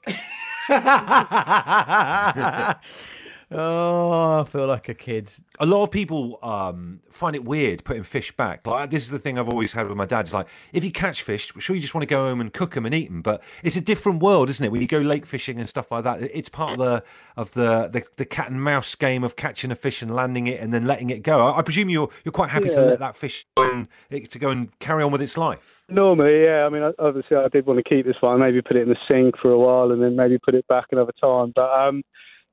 oh, 3.52 4.40
I 4.40 4.44
feel 4.44 4.66
like 4.66 4.88
a 4.88 4.94
kid. 4.94 5.30
a 5.58 5.66
lot 5.66 5.82
of 5.82 5.90
people 5.90 6.38
um, 6.42 7.00
find 7.10 7.34
it 7.34 7.44
weird 7.44 7.84
putting 7.84 8.02
fish 8.02 8.32
back. 8.32 8.66
Like 8.66 8.90
this 8.90 9.04
is 9.04 9.10
the 9.10 9.18
thing 9.18 9.38
I've 9.38 9.48
always 9.48 9.72
had 9.72 9.88
with 9.88 9.96
my 9.96 10.06
dad. 10.06 10.20
It's 10.20 10.32
like 10.32 10.46
if 10.72 10.84
you 10.84 10.92
catch 10.92 11.22
fish, 11.22 11.52
sure 11.58 11.74
you 11.74 11.82
just 11.82 11.94
want 11.94 12.02
to 12.02 12.08
go 12.08 12.28
home 12.28 12.40
and 12.40 12.52
cook 12.52 12.74
them 12.74 12.86
and 12.86 12.94
eat 12.94 13.08
them, 13.08 13.22
but 13.22 13.42
it's 13.62 13.76
a 13.76 13.80
different 13.80 14.22
world, 14.22 14.48
isn't 14.50 14.64
it? 14.64 14.70
When 14.70 14.80
you 14.80 14.86
go 14.86 14.98
lake 14.98 15.26
fishing 15.26 15.58
and 15.58 15.68
stuff 15.68 15.90
like 15.90 16.04
that, 16.04 16.22
it's 16.22 16.48
part 16.48 16.72
of 16.72 16.78
the 16.78 17.04
of 17.36 17.52
the 17.52 17.88
the, 17.88 18.04
the 18.16 18.24
cat 18.24 18.50
and 18.50 18.62
mouse 18.62 18.94
game 18.94 19.24
of 19.24 19.36
catching 19.36 19.70
a 19.70 19.76
fish 19.76 20.02
and 20.02 20.14
landing 20.14 20.46
it 20.46 20.60
and 20.60 20.72
then 20.72 20.86
letting 20.86 21.10
it 21.10 21.22
go. 21.22 21.46
I, 21.46 21.58
I 21.58 21.62
presume 21.62 21.90
you're 21.90 22.08
you're 22.24 22.32
quite 22.32 22.50
happy 22.50 22.68
to 22.70 22.80
let 22.80 22.98
that 23.00 23.16
fish 23.16 23.46
go 23.56 23.70
and, 23.70 23.88
to 24.30 24.38
go 24.38 24.50
and 24.50 24.78
carry 24.78 25.02
on 25.02 25.10
with 25.10 25.22
its 25.22 25.36
life. 25.36 25.82
normally, 25.88 26.44
yeah. 26.44 26.64
I 26.66 26.68
mean, 26.68 26.92
obviously, 26.98 27.36
I 27.36 27.48
did 27.48 27.66
want 27.66 27.78
to 27.78 27.88
keep 27.88 28.06
this 28.06 28.16
one, 28.20 28.40
maybe 28.40 28.62
put 28.62 28.76
it 28.76 28.82
in 28.82 28.88
the 28.88 28.96
sink 29.08 29.36
for 29.40 29.50
a 29.50 29.58
while, 29.58 29.90
and 29.90 30.02
then 30.02 30.16
maybe 30.16 30.38
put 30.38 30.54
it 30.54 30.66
back 30.68 30.86
another 30.92 31.12
time. 31.20 31.52
But 31.54 31.70
um, 31.70 32.02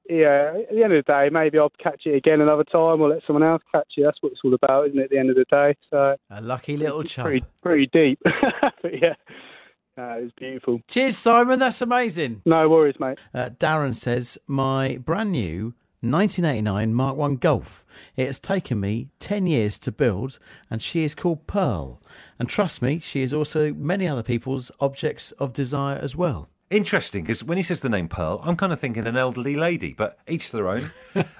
yeah, 0.09 0.53
at 0.69 0.75
the 0.75 0.83
end 0.83 0.93
of 0.93 1.05
the 1.05 1.11
day, 1.11 1.29
maybe 1.31 1.57
I'll 1.59 1.71
catch 1.81 2.03
it 2.05 2.15
again 2.15 2.41
another 2.41 2.63
time, 2.63 3.01
or 3.01 3.09
let 3.09 3.21
someone 3.25 3.43
else 3.43 3.61
catch 3.71 3.87
it. 3.97 4.03
That's 4.05 4.17
what 4.21 4.31
it's 4.31 4.41
all 4.43 4.53
about, 4.53 4.87
isn't 4.87 4.99
it? 4.99 5.03
At 5.05 5.09
the 5.09 5.17
end 5.17 5.29
of 5.29 5.35
the 5.35 5.45
day, 5.49 5.75
so 5.89 6.15
A 6.29 6.41
lucky 6.41 6.77
little 6.77 7.03
chub. 7.03 7.25
pretty 7.25 7.45
pretty 7.61 7.87
deep. 7.93 8.19
but 8.81 9.01
yeah, 9.01 9.13
no, 9.97 10.09
it 10.19 10.23
was 10.23 10.31
beautiful. 10.37 10.81
Cheers, 10.87 11.17
Simon. 11.17 11.59
That's 11.59 11.81
amazing. 11.81 12.41
No 12.45 12.69
worries, 12.69 12.99
mate. 12.99 13.17
Uh, 13.33 13.49
Darren 13.59 13.95
says, 13.95 14.37
My 14.47 14.97
brand 14.97 15.31
new 15.31 15.73
1989 16.01 16.93
Mark 16.93 17.15
One 17.17 17.35
Golf. 17.37 17.83
It 18.15 18.27
has 18.27 18.39
taken 18.39 18.79
me 18.79 19.09
10 19.19 19.47
years 19.47 19.79
to 19.79 19.91
build, 19.91 20.37
and 20.69 20.81
she 20.81 21.03
is 21.03 21.15
called 21.15 21.47
Pearl. 21.47 21.99
And 22.37 22.47
trust 22.47 22.83
me, 22.83 22.99
she 22.99 23.23
is 23.23 23.33
also 23.33 23.73
many 23.73 24.07
other 24.07 24.21
people's 24.21 24.71
objects 24.79 25.31
of 25.33 25.53
desire 25.53 25.97
as 25.97 26.15
well. 26.15 26.49
Interesting, 26.69 27.23
because 27.23 27.43
when 27.43 27.57
he 27.57 27.63
says 27.63 27.79
the 27.81 27.89
name 27.89 28.09
Pearl, 28.09 28.41
I'm 28.43 28.57
kind 28.57 28.73
of 28.73 28.79
thinking 28.79 29.07
an 29.07 29.15
elderly 29.15 29.55
lady, 29.55 29.93
but 29.93 30.19
each 30.27 30.51
their 30.51 30.67
own. 30.67 30.91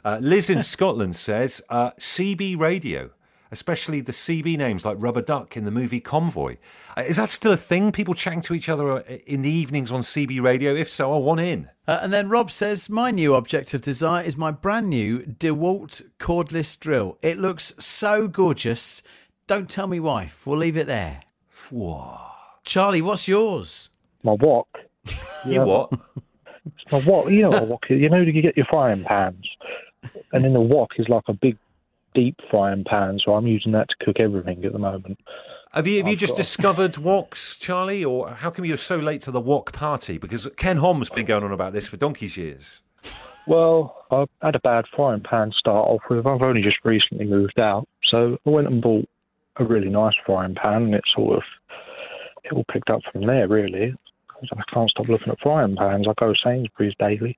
uh, 0.06 0.20
Liz 0.22 0.50
in 0.50 0.62
Scotland 0.62 1.16
says 1.16 1.62
uh, 1.70 1.92
CB 2.00 2.58
radio. 2.58 3.10
especially 3.52 4.02
the 4.02 4.12
CB 4.12 4.58
names 4.58 4.86
like 4.86 4.98
Rubber 5.00 5.22
Duck 5.22 5.56
in 5.58 5.66
the 5.66 5.72
movie 5.72 6.00
Convoy. 6.00 6.58
Uh, 6.98 7.02
is 7.02 7.18
that 7.18 7.30
still 7.30 7.54
a 7.54 7.58
thing? 7.58 7.92
People 7.92 8.14
chatting 8.14 8.42
to 8.42 8.54
each 8.54 8.70
other 8.70 8.92
uh, 8.92 9.04
in 9.26 9.42
the 9.42 9.50
evenings 9.52 9.92
on 9.92 10.02
CB 10.02 10.42
radio? 10.42 10.74
If 10.74 10.90
so, 10.90 11.14
I 11.14 11.18
want 11.18 11.40
in. 11.40 11.70
Uh, 11.88 12.00
and 12.02 12.12
then 12.12 12.30
Rob 12.30 12.52
says, 12.52 12.90
My 12.90 13.12
new 13.12 13.36
object 13.36 13.74
of 13.74 13.82
desire 13.82 14.24
is 14.24 14.38
my 14.38 14.52
brand 14.52 14.90
new 14.90 15.20
DeWalt 15.20 16.02
cordless 16.20 16.80
drill. 16.80 17.18
It 17.22 17.38
looks 17.38 17.74
so 17.80 18.28
gorgeous. 18.28 19.02
Don't 19.46 19.70
tell 19.70 19.88
me, 19.88 20.00
wife. 20.00 20.46
We'll 20.46 20.60
leave 20.60 20.78
it 20.78 20.88
there. 20.88 21.22
Whoa. 21.70 22.20
Charlie, 22.64 23.02
what's 23.02 23.28
yours? 23.28 23.90
My 24.24 24.34
wok. 24.34 24.68
You 25.46 25.62
what? 25.62 25.90
It's 26.66 26.92
my 26.92 27.00
wok. 27.00 27.30
You 27.30 27.44
know 27.44 27.50
what 27.52 27.62
a 27.64 27.66
wok 27.66 27.86
is? 27.90 28.02
You 28.02 28.10
know, 28.10 28.18
you 28.22 28.42
get 28.42 28.58
your 28.58 28.66
frying 28.66 29.04
pans, 29.04 29.46
and 30.34 30.44
then 30.44 30.54
the 30.54 30.60
wok 30.62 30.92
is 30.98 31.08
like 31.08 31.24
a 31.28 31.34
big, 31.34 31.58
deep 32.14 32.40
frying 32.52 32.84
pan. 32.84 33.20
So 33.24 33.34
I'm 33.36 33.48
using 33.48 33.72
that 33.72 33.88
to 33.90 34.06
cook 34.06 34.20
everything 34.20 34.66
at 34.66 34.74
the 34.74 34.80
moment. 34.80 35.18
Have 35.72 35.88
you 35.88 35.98
have 35.98 36.08
you 36.08 36.14
I've 36.14 36.18
just 36.20 36.34
got- 36.34 36.38
discovered 36.38 36.94
woks, 36.94 37.58
Charlie, 37.60 38.04
or 38.04 38.30
how 38.30 38.50
come 38.50 38.66
you're 38.66 38.78
so 38.78 38.98
late 38.98 39.22
to 39.22 39.32
the 39.32 39.40
wok 39.40 39.72
party? 39.74 40.18
Because 40.18 40.48
Ken 40.58 40.78
Hom's 40.78 41.10
been 41.10 41.26
going 41.26 41.44
on 41.44 41.52
about 41.52 41.74
this 41.74 41.88
for 41.88 41.98
donkey's 41.98 42.36
years. 42.36 42.82
Well, 43.46 44.06
I 44.12 44.26
had 44.42 44.56
a 44.56 44.60
bad 44.60 44.86
frying 44.94 45.22
pan 45.22 45.52
to 45.52 45.56
start 45.58 45.88
off 45.88 46.02
with. 46.10 46.26
I've 46.28 46.42
only 46.42 46.62
just 46.62 46.78
recently 46.84 47.26
moved 47.26 47.60
out, 47.60 47.88
so 48.04 48.38
I 48.46 48.50
went 48.50 48.68
and 48.68 48.82
bought 48.82 49.08
a 49.56 49.64
really 49.64 49.90
nice 49.90 50.16
frying 50.26 50.56
pan, 50.56 50.84
and 50.84 50.96
it 50.96 51.04
sort 51.16 51.38
of 51.38 51.44
it 52.44 52.52
all 52.52 52.66
picked 52.72 52.90
up 52.90 53.02
from 53.12 53.26
there. 53.26 53.48
Really, 53.48 53.94
I 54.44 54.74
can't 54.74 54.89
stop 54.89 55.08
looking 55.08 55.29
at 55.32 55.39
frying 55.41 55.75
pans. 55.75 56.08
I 56.08 56.13
go 56.20 56.34
to 56.34 56.39
Sainsbury's 56.44 56.94
daily 57.00 57.38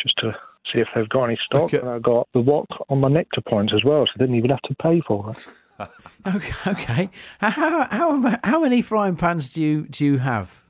just 0.00 0.16
to 0.18 0.32
see 0.72 0.78
if 0.80 0.88
they've 0.94 1.08
got 1.08 1.24
any 1.24 1.38
stock, 1.44 1.62
Okay. 1.64 1.78
and 1.78 1.88
I 1.88 1.98
got 1.98 2.28
the 2.32 2.40
wok 2.40 2.66
on 2.88 3.00
my 3.00 3.08
nectar 3.08 3.40
points 3.40 3.72
as 3.74 3.84
well, 3.84 4.06
so 4.06 4.12
I 4.16 4.18
didn't 4.18 4.36
even 4.36 4.50
have 4.50 4.62
to 4.62 4.74
pay 4.76 5.00
for 5.06 5.30
it. 5.30 5.46
Okay. 6.26 6.52
okay. 6.70 7.10
How, 7.40 7.50
how, 7.50 7.88
how, 7.90 8.38
how 8.44 8.60
many 8.62 8.82
frying 8.82 9.16
pans 9.16 9.52
do 9.52 9.60
you, 9.60 9.82
do 9.88 10.04
you 10.04 10.18
have? 10.18 10.62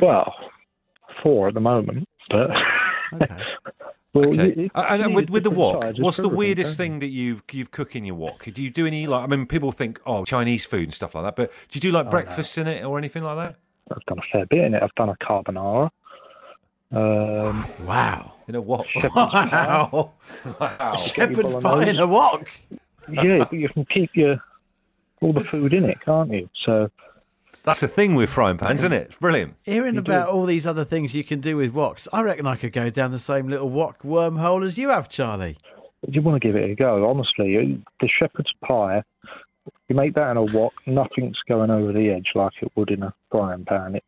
Well, 0.00 0.34
four 1.22 1.46
at 1.48 1.54
the 1.54 1.60
moment, 1.60 2.08
but 2.28 2.50
Okay. 3.14 3.36
well, 4.16 4.28
Okay. 4.28 4.54
you- 4.62 4.70
Uh, 4.74 4.86
and 4.90 5.14
with, 5.14 5.30
with 5.30 5.44
the 5.44 5.50
wok, 5.50 5.82
sizes 5.82 6.00
what's 6.00 6.16
the 6.16 6.28
weirdest 6.28 6.78
don't 6.78 6.86
thing 6.86 6.98
that 7.00 7.08
you've 7.08 7.42
you've 7.52 7.70
cook 7.70 7.94
in 7.96 8.04
your 8.04 8.16
wok? 8.16 8.44
Do 8.52 8.62
you 8.62 8.70
do 8.70 8.86
any 8.86 9.06
like? 9.06 9.24
I 9.24 9.26
mean, 9.26 9.46
people 9.46 9.72
think 9.72 10.00
oh 10.06 10.24
Chinese 10.24 10.64
food 10.66 10.84
and 10.84 10.94
stuff 10.94 11.14
like 11.14 11.24
that, 11.24 11.36
but 11.36 11.50
do 11.70 11.76
you 11.76 11.80
do 11.80 11.92
like 11.92 12.10
breakfasts 12.10 12.58
in 12.58 12.66
it 12.66 12.84
or 12.84 12.98
anything 12.98 13.22
like 13.22 13.36
that? 13.44 13.56
I've 13.90 14.04
done 14.06 14.18
a 14.18 14.22
fair 14.32 14.46
bit 14.46 14.64
in 14.64 14.74
it. 14.74 14.82
I've 14.82 14.94
done 14.96 15.08
a 15.10 15.16
carbonara. 15.16 15.90
Um, 16.92 17.64
Wow. 17.84 18.32
In 18.48 18.54
a 18.54 18.60
wok? 18.60 18.86
Wow. 19.14 20.12
wow. 20.60 20.94
Shepherd's 20.96 21.54
pie 21.56 21.84
in 21.86 21.98
a 21.98 22.06
wok. 22.06 22.48
yeah, 23.10 23.38
but 23.38 23.52
you 23.52 23.68
can 23.68 23.84
keep 23.86 24.10
your 24.14 24.42
all 25.20 25.32
the 25.32 25.42
food 25.44 25.72
in 25.72 25.84
it, 25.84 25.98
can't 26.04 26.30
you? 26.32 26.48
So 26.64 26.90
That's 27.66 27.80
the 27.80 27.88
thing 27.88 28.14
with 28.14 28.30
frying 28.30 28.58
pans, 28.58 28.80
isn't 28.80 28.92
it? 28.92 29.08
It's 29.08 29.16
brilliant. 29.16 29.56
Hearing 29.64 29.98
about 29.98 30.28
all 30.28 30.46
these 30.46 30.68
other 30.68 30.84
things 30.84 31.16
you 31.16 31.24
can 31.24 31.40
do 31.40 31.56
with 31.56 31.74
woks, 31.74 32.06
I 32.12 32.22
reckon 32.22 32.46
I 32.46 32.54
could 32.54 32.72
go 32.72 32.90
down 32.90 33.10
the 33.10 33.18
same 33.18 33.48
little 33.48 33.68
wok 33.68 34.04
wormhole 34.04 34.64
as 34.64 34.78
you 34.78 34.90
have, 34.90 35.08
Charlie. 35.08 35.58
Do 36.04 36.12
you 36.12 36.22
want 36.22 36.40
to 36.40 36.46
give 36.46 36.54
it 36.54 36.70
a 36.70 36.74
go. 36.76 37.08
Honestly, 37.08 37.56
uh, 37.56 37.76
the 38.00 38.08
shepherd's 38.08 38.52
pie. 38.64 39.02
You 39.88 39.96
make 39.96 40.14
that 40.14 40.30
in 40.30 40.36
a 40.36 40.44
wok, 40.44 40.74
nothing's 40.86 41.38
going 41.48 41.70
over 41.70 41.92
the 41.92 42.08
edge 42.10 42.28
like 42.36 42.52
it 42.62 42.70
would 42.76 42.90
in 42.90 43.02
a 43.02 43.12
frying 43.32 43.64
pan. 43.64 43.96
It, 43.96 44.04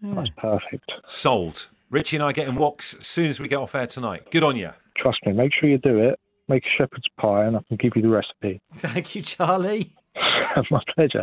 hmm. 0.00 0.16
That's 0.16 0.30
perfect. 0.36 0.90
Sold. 1.06 1.68
Richie 1.90 2.16
and 2.16 2.24
I 2.24 2.32
getting 2.32 2.54
woks 2.54 2.98
as 2.98 3.06
soon 3.06 3.26
as 3.26 3.38
we 3.38 3.46
get 3.46 3.58
off 3.58 3.76
air 3.76 3.86
tonight. 3.86 4.28
Good 4.32 4.42
on 4.42 4.56
you. 4.56 4.70
Trust 4.96 5.18
me. 5.24 5.32
Make 5.32 5.52
sure 5.54 5.68
you 5.68 5.78
do 5.78 6.00
it. 6.00 6.18
Make 6.48 6.64
a 6.64 6.68
shepherd's 6.76 7.08
pie, 7.16 7.44
and 7.44 7.56
I 7.56 7.60
can 7.68 7.76
give 7.76 7.92
you 7.94 8.02
the 8.02 8.08
recipe. 8.08 8.60
Thank 8.74 9.14
you, 9.14 9.22
Charlie. 9.22 9.94
My 10.70 10.82
pleasure. 10.96 11.20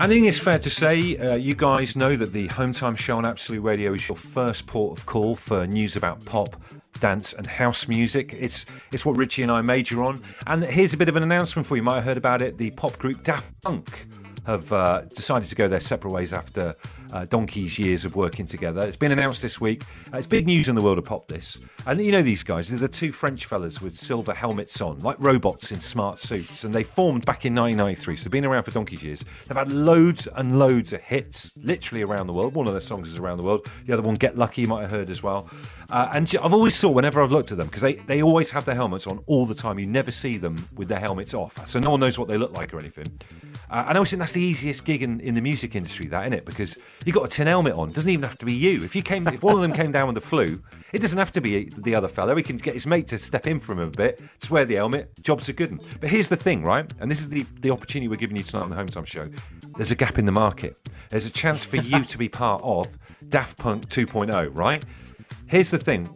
I 0.00 0.08
think 0.08 0.26
it's 0.26 0.38
fair 0.38 0.58
to 0.58 0.70
say 0.70 1.16
uh, 1.16 1.36
you 1.36 1.54
guys 1.54 1.94
know 1.96 2.16
that 2.16 2.32
the 2.32 2.48
Home 2.48 2.72
Time 2.72 2.96
Show 2.96 3.16
on 3.16 3.24
Absolute 3.24 3.60
Radio 3.60 3.94
is 3.94 4.08
your 4.08 4.16
first 4.16 4.66
port 4.66 4.98
of 4.98 5.06
call 5.06 5.36
for 5.36 5.66
news 5.66 5.96
about 5.96 6.22
pop, 6.24 6.56
dance, 7.00 7.32
and 7.32 7.46
house 7.46 7.86
music. 7.86 8.34
It's 8.38 8.66
it's 8.92 9.06
what 9.06 9.16
Richie 9.16 9.42
and 9.42 9.52
I 9.52 9.62
major 9.62 10.02
on. 10.02 10.20
And 10.46 10.64
here's 10.64 10.92
a 10.92 10.96
bit 10.96 11.08
of 11.08 11.16
an 11.16 11.22
announcement 11.22 11.66
for 11.66 11.76
you. 11.76 11.80
You 11.80 11.84
might 11.84 11.96
have 11.96 12.04
heard 12.04 12.16
about 12.16 12.42
it. 12.42 12.58
The 12.58 12.72
pop 12.72 12.98
group 12.98 13.22
Daft 13.22 13.52
Punk 13.62 14.06
have 14.46 14.72
uh, 14.72 15.02
decided 15.14 15.48
to 15.48 15.54
go 15.54 15.68
their 15.68 15.80
separate 15.80 16.10
ways 16.10 16.32
after 16.32 16.74
uh, 17.12 17.24
Donkey's 17.26 17.78
years 17.78 18.04
of 18.04 18.16
working 18.16 18.46
together. 18.46 18.82
It's 18.82 18.96
been 18.96 19.12
announced 19.12 19.40
this 19.40 19.60
week. 19.60 19.82
Uh, 20.12 20.18
it's 20.18 20.26
big 20.26 20.46
news 20.46 20.68
in 20.68 20.74
the 20.74 20.82
world 20.82 20.98
of 20.98 21.04
pop. 21.04 21.28
This, 21.28 21.58
and 21.86 22.00
you 22.00 22.12
know 22.12 22.22
these 22.22 22.42
guys. 22.42 22.68
They're 22.68 22.78
the 22.78 22.88
two 22.88 23.12
French 23.12 23.46
fellas 23.46 23.80
with 23.80 23.96
silver 23.96 24.34
helmets 24.34 24.80
on, 24.80 24.98
like 25.00 25.16
robots 25.18 25.72
in 25.72 25.80
smart 25.80 26.20
suits, 26.20 26.64
and 26.64 26.74
they 26.74 26.82
formed 26.82 27.24
back 27.24 27.46
in 27.46 27.54
1993. 27.54 28.16
So 28.16 28.24
they've 28.24 28.32
been 28.32 28.44
around 28.44 28.64
for 28.64 28.72
Donkey's 28.72 29.02
years. 29.02 29.24
They've 29.46 29.56
had 29.56 29.72
loads 29.72 30.26
and 30.34 30.58
loads 30.58 30.92
of 30.92 31.00
hits, 31.00 31.52
literally 31.56 32.02
around 32.02 32.26
the 32.26 32.32
world. 32.32 32.54
One 32.54 32.66
of 32.66 32.74
their 32.74 32.80
songs 32.80 33.08
is 33.08 33.18
around 33.18 33.38
the 33.38 33.44
world. 33.44 33.68
The 33.86 33.92
other 33.92 34.02
one, 34.02 34.14
Get 34.14 34.36
Lucky, 34.36 34.62
you 34.62 34.68
might 34.68 34.82
have 34.82 34.90
heard 34.90 35.10
as 35.10 35.22
well. 35.22 35.48
Uh, 35.90 36.10
and 36.14 36.34
I've 36.42 36.54
always 36.54 36.74
saw 36.74 36.90
whenever 36.90 37.22
I've 37.22 37.32
looked 37.32 37.52
at 37.52 37.58
them 37.58 37.66
because 37.66 37.82
they, 37.82 37.94
they 37.94 38.22
always 38.22 38.50
have 38.50 38.64
their 38.64 38.74
helmets 38.74 39.06
on 39.06 39.22
all 39.26 39.46
the 39.46 39.54
time. 39.54 39.78
You 39.78 39.86
never 39.86 40.10
see 40.10 40.36
them 40.36 40.56
with 40.74 40.88
their 40.88 40.98
helmets 40.98 41.34
off, 41.34 41.66
so 41.66 41.78
no 41.78 41.90
one 41.90 42.00
knows 42.00 42.18
what 42.18 42.28
they 42.28 42.36
look 42.36 42.52
like 42.52 42.74
or 42.74 42.78
anything. 42.78 43.06
Uh, 43.70 43.84
and 43.88 43.90
I 43.90 43.94
always 43.94 44.10
think 44.10 44.20
that's 44.20 44.32
the 44.32 44.42
easiest 44.42 44.84
gig 44.84 45.02
in, 45.02 45.20
in 45.20 45.34
the 45.34 45.40
music 45.40 45.74
industry, 45.74 46.06
that 46.06 46.24
isn't 46.24 46.34
it? 46.34 46.44
Because 46.44 46.76
you've 47.04 47.14
got 47.14 47.24
a 47.24 47.28
tin 47.28 47.46
helmet 47.46 47.74
on. 47.74 47.88
It 47.88 47.94
doesn't 47.94 48.10
even 48.10 48.22
have 48.22 48.38
to 48.38 48.46
be 48.46 48.52
you. 48.52 48.84
If 48.84 48.94
you 48.94 49.02
came, 49.02 49.26
if 49.28 49.42
one 49.42 49.54
of 49.54 49.60
them 49.60 49.72
came 49.72 49.92
down 49.92 50.06
with 50.06 50.14
the 50.14 50.20
flu, 50.20 50.62
it 50.92 51.00
doesn't 51.00 51.18
have 51.18 51.32
to 51.32 51.40
be 51.40 51.70
the 51.78 51.94
other 51.94 52.08
fellow. 52.08 52.34
He 52.36 52.42
can 52.42 52.56
get 52.56 52.74
his 52.74 52.86
mate 52.86 53.06
to 53.08 53.18
step 53.18 53.46
in 53.46 53.60
for 53.60 53.72
him 53.72 53.80
a 53.80 53.86
bit, 53.86 54.22
just 54.40 54.50
wear 54.50 54.64
the 54.64 54.76
helmet. 54.76 55.10
Jobs 55.22 55.48
are 55.48 55.52
good. 55.52 55.82
But 56.00 56.10
here's 56.10 56.28
the 56.28 56.36
thing, 56.36 56.62
right? 56.62 56.90
And 57.00 57.10
this 57.10 57.20
is 57.20 57.28
the 57.28 57.44
the 57.60 57.70
opportunity 57.70 58.08
we're 58.08 58.16
giving 58.16 58.36
you 58.36 58.42
tonight 58.42 58.64
on 58.64 58.70
the 58.70 58.76
Home 58.76 58.88
Time 58.88 59.04
Show. 59.04 59.28
There's 59.76 59.90
a 59.90 59.96
gap 59.96 60.18
in 60.18 60.26
the 60.26 60.32
market. 60.32 60.78
There's 61.10 61.26
a 61.26 61.30
chance 61.30 61.64
for 61.64 61.76
you 61.76 62.04
to 62.04 62.18
be 62.18 62.28
part 62.28 62.62
of 62.62 62.88
Daft 63.28 63.58
Punk 63.58 63.88
2.0, 63.88 64.50
right? 64.52 64.84
Here's 65.46 65.70
the 65.70 65.78
thing. 65.78 66.08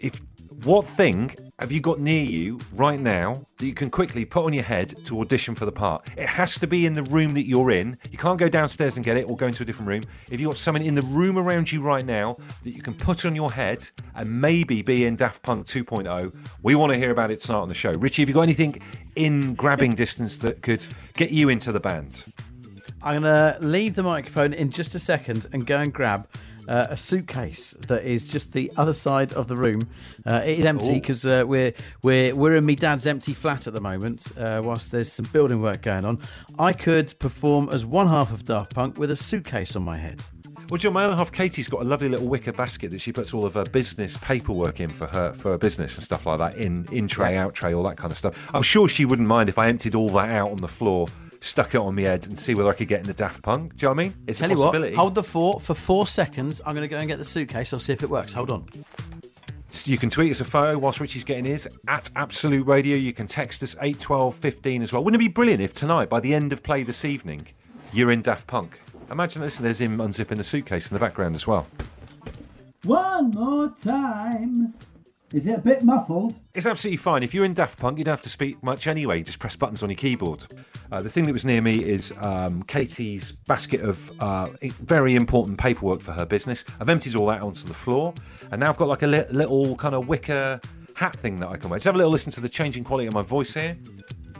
If 0.00 0.20
what 0.64 0.86
thing 0.86 1.34
have 1.60 1.70
you 1.70 1.80
got 1.80 2.00
near 2.00 2.22
you 2.22 2.58
right 2.72 2.98
now 2.98 3.44
that 3.58 3.66
you 3.66 3.74
can 3.74 3.90
quickly 3.90 4.24
put 4.24 4.44
on 4.44 4.52
your 4.52 4.64
head 4.64 4.92
to 5.04 5.20
audition 5.20 5.54
for 5.54 5.64
the 5.64 5.72
part? 5.72 6.08
It 6.16 6.26
has 6.26 6.58
to 6.58 6.66
be 6.66 6.84
in 6.84 6.94
the 6.94 7.02
room 7.04 7.34
that 7.34 7.46
you're 7.46 7.70
in. 7.70 7.96
You 8.10 8.18
can't 8.18 8.38
go 8.38 8.48
downstairs 8.48 8.96
and 8.96 9.04
get 9.04 9.16
it 9.16 9.28
or 9.28 9.36
go 9.36 9.46
into 9.46 9.62
a 9.62 9.66
different 9.66 9.88
room. 9.88 10.02
If 10.30 10.40
you've 10.40 10.50
got 10.50 10.58
something 10.58 10.84
in 10.84 10.94
the 10.94 11.02
room 11.02 11.38
around 11.38 11.70
you 11.70 11.80
right 11.80 12.04
now 12.04 12.36
that 12.64 12.70
you 12.70 12.82
can 12.82 12.94
put 12.94 13.24
on 13.24 13.36
your 13.36 13.52
head 13.52 13.86
and 14.16 14.40
maybe 14.40 14.82
be 14.82 15.04
in 15.04 15.16
Daft 15.16 15.42
Punk 15.42 15.66
2.0, 15.66 16.34
we 16.62 16.74
want 16.74 16.92
to 16.92 16.98
hear 16.98 17.10
about 17.12 17.30
it 17.30 17.40
tonight 17.40 17.60
on 17.60 17.68
the 17.68 17.74
show. 17.74 17.92
Richie, 17.92 18.22
have 18.22 18.28
you 18.28 18.34
got 18.34 18.42
anything 18.42 18.80
in 19.16 19.54
grabbing 19.54 19.94
distance 19.94 20.38
that 20.38 20.62
could 20.62 20.84
get 21.14 21.30
you 21.30 21.50
into 21.50 21.72
the 21.72 21.80
band? 21.80 22.24
I'm 23.00 23.22
going 23.22 23.22
to 23.22 23.58
leave 23.64 23.94
the 23.94 24.02
microphone 24.02 24.52
in 24.52 24.70
just 24.70 24.96
a 24.96 24.98
second 24.98 25.46
and 25.52 25.64
go 25.64 25.78
and 25.78 25.92
grab 25.92 26.28
uh, 26.68 26.86
a 26.90 26.96
suitcase 26.96 27.74
that 27.88 28.04
is 28.04 28.28
just 28.28 28.52
the 28.52 28.70
other 28.76 28.92
side 28.92 29.32
of 29.32 29.48
the 29.48 29.56
room. 29.56 29.80
Uh, 30.26 30.42
it 30.44 30.58
is 30.58 30.64
empty 30.64 30.94
because 30.94 31.26
uh, 31.26 31.44
we're 31.46 31.72
we're 32.02 32.34
we're 32.34 32.56
in 32.56 32.66
my 32.66 32.74
dad's 32.74 33.06
empty 33.06 33.34
flat 33.34 33.66
at 33.66 33.72
the 33.72 33.80
moment. 33.80 34.30
Uh, 34.36 34.60
whilst 34.64 34.92
there's 34.92 35.10
some 35.10 35.26
building 35.32 35.60
work 35.60 35.82
going 35.82 36.04
on, 36.04 36.20
I 36.58 36.72
could 36.72 37.18
perform 37.18 37.68
as 37.70 37.84
one 37.84 38.06
half 38.06 38.32
of 38.32 38.44
Daft 38.44 38.74
Punk 38.74 38.98
with 38.98 39.10
a 39.10 39.16
suitcase 39.16 39.74
on 39.74 39.82
my 39.82 39.96
head. 39.96 40.22
Well, 40.70 40.76
John, 40.76 40.92
my 40.92 41.04
other 41.04 41.16
half, 41.16 41.32
Katie's 41.32 41.66
got 41.66 41.80
a 41.80 41.84
lovely 41.84 42.10
little 42.10 42.28
wicker 42.28 42.52
basket 42.52 42.90
that 42.90 43.00
she 43.00 43.10
puts 43.10 43.32
all 43.32 43.46
of 43.46 43.54
her 43.54 43.64
business 43.64 44.18
paperwork 44.18 44.80
in 44.80 44.90
for 44.90 45.06
her 45.06 45.32
for 45.32 45.52
her 45.52 45.58
business 45.58 45.94
and 45.94 46.04
stuff 46.04 46.26
like 46.26 46.38
that 46.38 46.56
in 46.58 46.86
in 46.92 47.08
tray, 47.08 47.38
out 47.38 47.54
tray, 47.54 47.72
all 47.72 47.82
that 47.84 47.96
kind 47.96 48.12
of 48.12 48.18
stuff. 48.18 48.36
I'm 48.52 48.62
sure 48.62 48.86
she 48.86 49.06
wouldn't 49.06 49.28
mind 49.28 49.48
if 49.48 49.56
I 49.56 49.68
emptied 49.68 49.94
all 49.94 50.10
that 50.10 50.28
out 50.28 50.50
on 50.50 50.58
the 50.58 50.68
floor, 50.68 51.08
stuck 51.40 51.74
it 51.74 51.78
on 51.78 51.94
my 51.94 52.02
head, 52.02 52.26
and 52.26 52.38
see 52.38 52.54
whether 52.54 52.68
I 52.68 52.72
could 52.74 52.88
get 52.88 53.00
in 53.00 53.06
the 53.06 53.14
Daft 53.14 53.42
Punk. 53.42 53.76
Do 53.76 53.86
you 53.86 53.88
know 53.88 53.94
what 53.94 54.00
I 54.00 54.04
mean? 54.08 54.14
It's 54.26 54.38
Tell 54.40 54.50
a 54.50 54.52
you 54.52 54.58
what, 54.58 54.66
possibility. 54.66 54.96
hold 54.96 55.14
the 55.14 55.22
fort 55.22 55.62
for 55.62 55.74
four 55.74 56.06
seconds. 56.06 56.60
I'm 56.66 56.74
going 56.74 56.88
to 56.88 56.88
go 56.88 56.98
and 56.98 57.08
get 57.08 57.18
the 57.18 57.24
suitcase. 57.24 57.72
I'll 57.72 57.78
see 57.78 57.92
if 57.92 58.02
it 58.02 58.10
works. 58.10 58.32
Hold 58.32 58.50
on. 58.50 58.66
You 59.84 59.98
can 59.98 60.10
tweet 60.10 60.32
us 60.32 60.40
a 60.40 60.44
photo 60.44 60.78
whilst 60.78 60.98
Richie's 60.98 61.24
getting 61.24 61.44
his 61.44 61.68
at 61.86 62.10
Absolute 62.16 62.66
Radio. 62.66 62.96
You 62.96 63.12
can 63.12 63.26
text 63.26 63.62
us 63.62 63.76
eight 63.82 63.98
twelve 63.98 64.34
fifteen 64.34 64.82
as 64.82 64.92
well. 64.92 65.04
Wouldn't 65.04 65.22
it 65.22 65.24
be 65.24 65.32
brilliant 65.32 65.62
if 65.62 65.74
tonight, 65.74 66.08
by 66.08 66.20
the 66.20 66.34
end 66.34 66.52
of 66.52 66.62
play 66.62 66.82
this 66.82 67.04
evening, 67.04 67.46
you're 67.92 68.10
in 68.10 68.22
Daft 68.22 68.46
Punk? 68.46 68.80
Imagine 69.10 69.42
this. 69.42 69.58
There's 69.58 69.80
him 69.80 69.98
unzipping 69.98 70.38
the 70.38 70.44
suitcase 70.44 70.90
in 70.90 70.94
the 70.94 71.00
background 71.00 71.36
as 71.36 71.46
well. 71.46 71.66
One 72.84 73.30
more 73.30 73.72
time. 73.84 74.74
Is 75.32 75.46
it 75.46 75.58
a 75.58 75.60
bit 75.60 75.82
muffled? 75.82 76.34
It's 76.54 76.64
absolutely 76.64 76.96
fine. 76.96 77.22
If 77.22 77.34
you're 77.34 77.44
in 77.44 77.52
Daft 77.52 77.78
Punk, 77.78 77.98
you 77.98 78.04
don't 78.04 78.12
have 78.12 78.22
to 78.22 78.30
speak 78.30 78.62
much 78.62 78.86
anyway. 78.86 79.18
You 79.18 79.24
just 79.24 79.38
press 79.38 79.56
buttons 79.56 79.82
on 79.82 79.90
your 79.90 79.96
keyboard. 79.96 80.46
Uh, 80.90 81.02
the 81.02 81.10
thing 81.10 81.26
that 81.26 81.34
was 81.34 81.44
near 81.44 81.60
me 81.60 81.84
is 81.84 82.14
um, 82.20 82.62
Katie's 82.62 83.32
basket 83.32 83.82
of 83.82 84.10
uh, 84.22 84.48
very 84.80 85.16
important 85.16 85.58
paperwork 85.58 86.00
for 86.00 86.12
her 86.12 86.24
business. 86.24 86.64
I've 86.80 86.88
emptied 86.88 87.14
all 87.14 87.26
that 87.26 87.42
onto 87.42 87.64
the 87.68 87.74
floor, 87.74 88.14
and 88.52 88.60
now 88.60 88.70
I've 88.70 88.78
got 88.78 88.88
like 88.88 89.02
a 89.02 89.06
li- 89.06 89.24
little 89.30 89.76
kind 89.76 89.94
of 89.94 90.08
wicker 90.08 90.60
hat 90.94 91.14
thing 91.16 91.36
that 91.40 91.48
I 91.50 91.58
can 91.58 91.68
wear. 91.68 91.78
Just 91.78 91.84
have 91.86 91.94
a 91.94 91.98
little 91.98 92.12
listen 92.12 92.32
to 92.32 92.40
the 92.40 92.48
changing 92.48 92.84
quality 92.84 93.06
of 93.06 93.12
my 93.12 93.22
voice 93.22 93.52
here. 93.52 93.76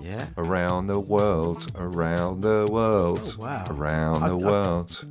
Yeah. 0.02 0.24
Around 0.38 0.86
the 0.86 0.98
world, 1.00 1.70
around 1.76 2.40
the 2.40 2.66
world, 2.70 3.20
Oh, 3.38 3.42
wow. 3.42 3.64
around 3.68 4.22
I've- 4.22 4.28
the 4.30 4.36
I've- 4.36 4.44
world. 4.46 5.04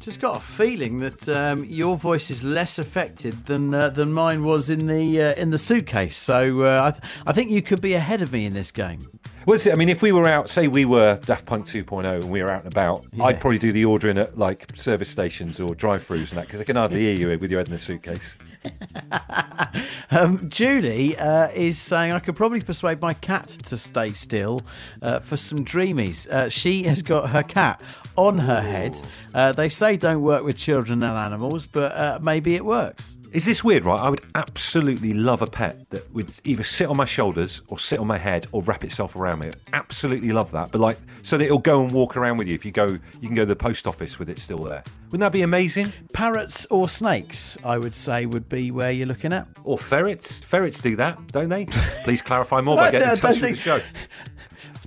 Just 0.00 0.18
got 0.20 0.36
a 0.36 0.40
feeling 0.40 0.98
that 1.00 1.28
um, 1.28 1.62
your 1.66 1.94
voice 1.96 2.30
is 2.30 2.42
less 2.42 2.78
affected 2.78 3.34
than 3.44 3.74
uh, 3.74 3.90
than 3.90 4.10
mine 4.10 4.44
was 4.44 4.70
in 4.70 4.86
the 4.86 5.20
uh, 5.22 5.34
in 5.34 5.50
the 5.50 5.58
suitcase. 5.58 6.16
So 6.16 6.62
uh, 6.62 6.80
I, 6.84 6.90
th- 6.90 7.02
I 7.26 7.32
think 7.32 7.50
you 7.50 7.60
could 7.60 7.82
be 7.82 7.92
ahead 7.92 8.22
of 8.22 8.32
me 8.32 8.46
in 8.46 8.54
this 8.54 8.70
game. 8.72 9.00
Well, 9.44 9.58
see, 9.58 9.70
I 9.70 9.74
mean, 9.74 9.90
if 9.90 10.00
we 10.00 10.12
were 10.12 10.26
out, 10.26 10.48
say 10.48 10.68
we 10.68 10.86
were 10.86 11.18
Daft 11.24 11.44
Punk 11.44 11.66
2.0 11.66 12.04
and 12.22 12.30
we 12.30 12.42
were 12.42 12.50
out 12.50 12.64
and 12.64 12.72
about, 12.72 13.04
Yeah. 13.12 13.24
I'd 13.24 13.40
probably 13.40 13.58
do 13.58 13.72
the 13.72 13.84
ordering 13.84 14.16
at 14.18 14.38
like 14.38 14.70
service 14.74 15.08
stations 15.08 15.60
or 15.60 15.74
drive-throughs 15.74 16.28
and 16.30 16.38
that 16.38 16.46
because 16.46 16.58
they 16.58 16.64
can 16.64 16.76
hardly 16.76 17.00
hear 17.00 17.14
you 17.14 17.38
with 17.38 17.50
your 17.50 17.60
head 17.60 17.68
in 17.68 17.74
a 17.74 17.78
suitcase. 17.78 18.36
Um, 20.12 20.50
Julie 20.50 21.16
uh, 21.16 21.48
is 21.50 21.78
saying 21.78 22.12
I 22.12 22.18
could 22.18 22.34
probably 22.34 22.60
persuade 22.60 23.00
my 23.00 23.14
cat 23.14 23.46
to 23.66 23.78
stay 23.78 24.10
still 24.10 24.60
uh, 25.02 25.20
for 25.20 25.36
some 25.36 25.64
dreamies. 25.64 26.28
Uh, 26.28 26.48
she 26.48 26.82
has 26.82 27.00
got 27.00 27.30
her 27.30 27.44
cat 27.44 27.80
on 28.16 28.38
her 28.38 28.60
head. 28.60 29.00
Uh, 29.32 29.52
they 29.52 29.68
say 29.68 29.96
don't 29.96 30.22
work 30.22 30.42
with 30.42 30.56
children 30.56 31.02
and 31.04 31.16
animals, 31.16 31.68
but 31.68 31.92
uh, 31.92 32.18
maybe 32.20 32.56
it 32.56 32.64
works. 32.64 33.18
Is 33.32 33.44
this 33.44 33.62
weird, 33.62 33.84
right? 33.84 34.00
I 34.00 34.10
would 34.10 34.22
absolutely 34.34 35.14
love 35.14 35.40
a 35.40 35.46
pet 35.46 35.88
that 35.90 36.12
would 36.12 36.32
either 36.42 36.64
sit 36.64 36.88
on 36.88 36.96
my 36.96 37.04
shoulders 37.04 37.62
or 37.68 37.78
sit 37.78 38.00
on 38.00 38.08
my 38.08 38.18
head 38.18 38.48
or 38.50 38.60
wrap 38.62 38.82
itself 38.82 39.14
around 39.14 39.38
me. 39.38 39.48
I'd 39.48 39.56
absolutely 39.72 40.32
love 40.32 40.50
that. 40.50 40.72
But 40.72 40.80
like, 40.80 40.98
so 41.22 41.38
that 41.38 41.44
it'll 41.44 41.60
go 41.60 41.80
and 41.80 41.92
walk 41.92 42.16
around 42.16 42.38
with 42.38 42.48
you. 42.48 42.56
If 42.56 42.64
you 42.64 42.72
go, 42.72 42.86
you 42.86 43.28
can 43.28 43.34
go 43.34 43.42
to 43.42 43.46
the 43.46 43.54
post 43.54 43.86
office 43.86 44.18
with 44.18 44.30
it 44.30 44.40
still 44.40 44.58
there. 44.58 44.82
Wouldn't 45.06 45.20
that 45.20 45.30
be 45.30 45.42
amazing? 45.42 45.92
Parrots 46.12 46.66
or 46.70 46.88
snakes, 46.88 47.56
I 47.62 47.78
would 47.78 47.94
say, 47.94 48.26
would 48.26 48.48
be 48.48 48.72
where 48.72 48.90
you're 48.90 49.06
looking 49.06 49.32
at. 49.32 49.46
Or 49.62 49.78
ferrets? 49.78 50.42
Ferrets 50.42 50.80
do 50.80 50.96
that, 50.96 51.28
don't 51.28 51.50
they? 51.50 51.66
Please 52.02 52.20
clarify 52.22 52.60
more 52.60 52.76
by 52.76 52.90
getting 52.90 53.10
in 53.10 53.16
touch 53.16 53.40
with 53.40 53.50
the 53.52 53.56
show. 53.56 53.80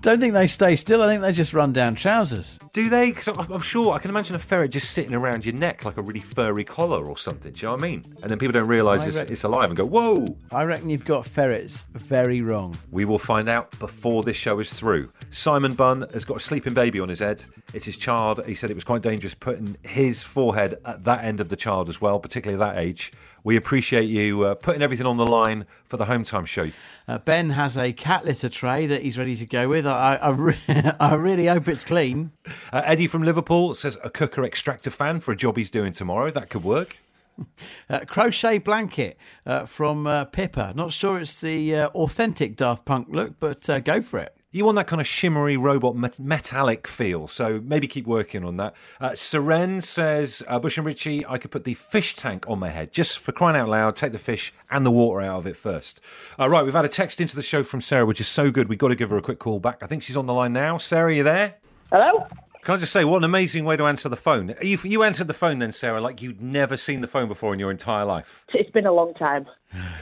Don't 0.03 0.19
think 0.19 0.33
they 0.33 0.47
stay 0.47 0.75
still. 0.75 1.01
I 1.01 1.07
think 1.07 1.21
they 1.21 1.31
just 1.31 1.53
run 1.53 1.71
down 1.71 1.95
trousers. 1.95 2.59
Do 2.73 2.89
they? 2.89 3.11
Because 3.13 3.29
I'm 3.37 3.61
sure 3.61 3.93
I 3.93 3.99
can 3.99 4.09
imagine 4.09 4.35
a 4.35 4.39
ferret 4.39 4.71
just 4.71 4.91
sitting 4.91 5.13
around 5.13 5.45
your 5.45 5.55
neck 5.55 5.85
like 5.85 5.95
a 5.95 6.01
really 6.01 6.19
furry 6.19 6.65
collar 6.65 7.05
or 7.05 7.17
something. 7.17 7.53
Do 7.53 7.59
you 7.61 7.67
know 7.67 7.75
what 7.75 7.83
I 7.85 7.87
mean? 7.87 8.03
And 8.21 8.29
then 8.29 8.37
people 8.37 8.51
don't 8.51 8.67
realise 8.67 9.05
it's, 9.07 9.15
reckon- 9.15 9.31
it's 9.31 9.43
alive 9.43 9.69
and 9.69 9.77
go, 9.77 9.85
"Whoa!" 9.85 10.35
I 10.51 10.63
reckon 10.63 10.89
you've 10.89 11.05
got 11.05 11.25
ferrets 11.25 11.85
very 11.93 12.41
wrong. 12.41 12.77
We 12.91 13.05
will 13.05 13.17
find 13.17 13.47
out 13.47 13.79
before 13.79 14.23
this 14.23 14.35
show 14.35 14.59
is 14.59 14.73
through. 14.73 15.09
Simon 15.31 15.73
Bunn 15.73 16.05
has 16.11 16.25
got 16.25 16.35
a 16.35 16.41
sleeping 16.41 16.73
baby 16.73 16.99
on 16.99 17.07
his 17.07 17.19
head. 17.19 17.41
It's 17.73 17.85
his 17.85 17.95
child. 17.95 18.45
He 18.45 18.55
said 18.55 18.71
it 18.71 18.75
was 18.75 18.83
quite 18.83 19.03
dangerous 19.03 19.33
putting 19.33 19.77
his 19.83 20.21
forehead 20.21 20.79
at 20.83 21.05
that 21.05 21.23
end 21.23 21.39
of 21.39 21.47
the 21.47 21.55
child 21.55 21.87
as 21.87 22.01
well, 22.01 22.19
particularly 22.19 22.61
at 22.61 22.73
that 22.75 22.81
age. 22.81 23.13
We 23.45 23.57
appreciate 23.57 24.05
you 24.05 24.43
uh, 24.43 24.55
putting 24.55 24.81
everything 24.81 25.05
on 25.05 25.17
the 25.17 25.25
line 25.25 25.65
for 25.85 25.97
the 25.97 26.05
home 26.05 26.23
time 26.23 26.45
show. 26.45 26.69
Uh, 27.09 27.17
ben 27.17 27.49
has 27.49 27.75
a 27.77 27.91
cat 27.91 28.23
litter 28.23 28.47
tray 28.47 28.85
that 28.85 29.01
he's 29.01 29.17
ready 29.17 29.35
to 29.35 29.45
go 29.45 29.67
with. 29.67 29.85
I, 29.93 30.15
I, 30.15 30.29
re- 30.29 30.59
I 30.99 31.15
really 31.15 31.47
hope 31.47 31.67
it's 31.67 31.83
clean. 31.83 32.31
Uh, 32.71 32.81
Eddie 32.85 33.07
from 33.07 33.23
Liverpool 33.23 33.75
says 33.75 33.97
a 34.03 34.09
cooker 34.09 34.43
extractor 34.43 34.89
fan 34.89 35.19
for 35.19 35.31
a 35.31 35.35
job 35.35 35.57
he's 35.57 35.71
doing 35.71 35.93
tomorrow. 35.93 36.31
That 36.31 36.49
could 36.49 36.63
work. 36.63 36.97
Uh, 37.89 37.99
crochet 38.05 38.59
blanket 38.59 39.17
uh, 39.47 39.65
from 39.65 40.05
uh, 40.05 40.23
Pippa. 40.25 40.71
Not 40.75 40.93
sure 40.93 41.19
it's 41.19 41.41
the 41.41 41.75
uh, 41.75 41.87
authentic 41.89 42.55
Daft 42.55 42.85
Punk 42.85 43.07
look, 43.09 43.39
but 43.39 43.67
uh, 43.67 43.79
go 43.79 44.01
for 44.01 44.19
it. 44.19 44.37
You 44.55 44.65
want 44.65 44.75
that 44.75 44.85
kind 44.85 45.01
of 45.01 45.07
shimmery 45.07 45.57
robot 45.57 45.95
met- 45.95 46.19
metallic 46.19 46.87
feel, 46.87 47.27
so 47.27 47.59
maybe 47.65 47.87
keep 47.87 48.05
working 48.05 48.45
on 48.45 48.57
that. 48.57 48.75
Uh, 49.01 49.09
Seren 49.09 49.81
says, 49.81 50.43
uh, 50.47 50.59
Bush 50.59 50.77
and 50.77 50.85
Richie, 50.85 51.25
I 51.25 51.39
could 51.39 51.49
put 51.49 51.63
the 51.63 51.73
fish 51.73 52.13
tank 52.13 52.45
on 52.47 52.59
my 52.59 52.69
head 52.69 52.93
just 52.93 53.17
for 53.17 53.31
crying 53.31 53.57
out 53.57 53.67
loud. 53.67 53.95
Take 53.95 54.11
the 54.11 54.19
fish 54.19 54.53
and 54.69 54.85
the 54.85 54.91
water 54.91 55.21
out 55.21 55.39
of 55.39 55.47
it 55.47 55.57
first. 55.57 56.01
Uh, 56.39 56.47
right, 56.47 56.63
we've 56.63 56.75
had 56.75 56.85
a 56.85 56.89
text 56.89 57.19
into 57.19 57.35
the 57.35 57.41
show 57.41 57.63
from 57.63 57.81
Sarah, 57.81 58.05
which 58.05 58.21
is 58.21 58.27
so 58.27 58.51
good. 58.51 58.69
We've 58.69 58.77
got 58.77 58.89
to 58.89 58.95
give 58.95 59.09
her 59.09 59.17
a 59.17 59.23
quick 59.23 59.39
call 59.39 59.59
back. 59.59 59.79
I 59.81 59.87
think 59.87 60.03
she's 60.03 60.17
on 60.17 60.27
the 60.27 60.33
line 60.33 60.53
now. 60.53 60.77
Sarah, 60.77 61.15
you 61.15 61.23
there? 61.23 61.55
Hello? 61.91 62.27
Can 62.61 62.75
I 62.75 62.77
just 62.77 62.93
say, 62.93 63.05
what 63.05 63.17
an 63.17 63.23
amazing 63.23 63.65
way 63.65 63.75
to 63.75 63.87
answer 63.87 64.07
the 64.07 64.15
phone. 64.15 64.53
You, 64.61 64.77
you 64.83 65.01
answered 65.01 65.27
the 65.27 65.33
phone 65.33 65.57
then, 65.57 65.71
Sarah, 65.71 65.99
like 65.99 66.21
you'd 66.21 66.43
never 66.43 66.77
seen 66.77 67.01
the 67.01 67.07
phone 67.07 67.27
before 67.27 67.53
in 67.55 67.59
your 67.59 67.71
entire 67.71 68.05
life. 68.05 68.45
It's 68.53 68.69
been 68.69 68.85
a 68.85 68.93
long 68.93 69.15
time. 69.15 69.47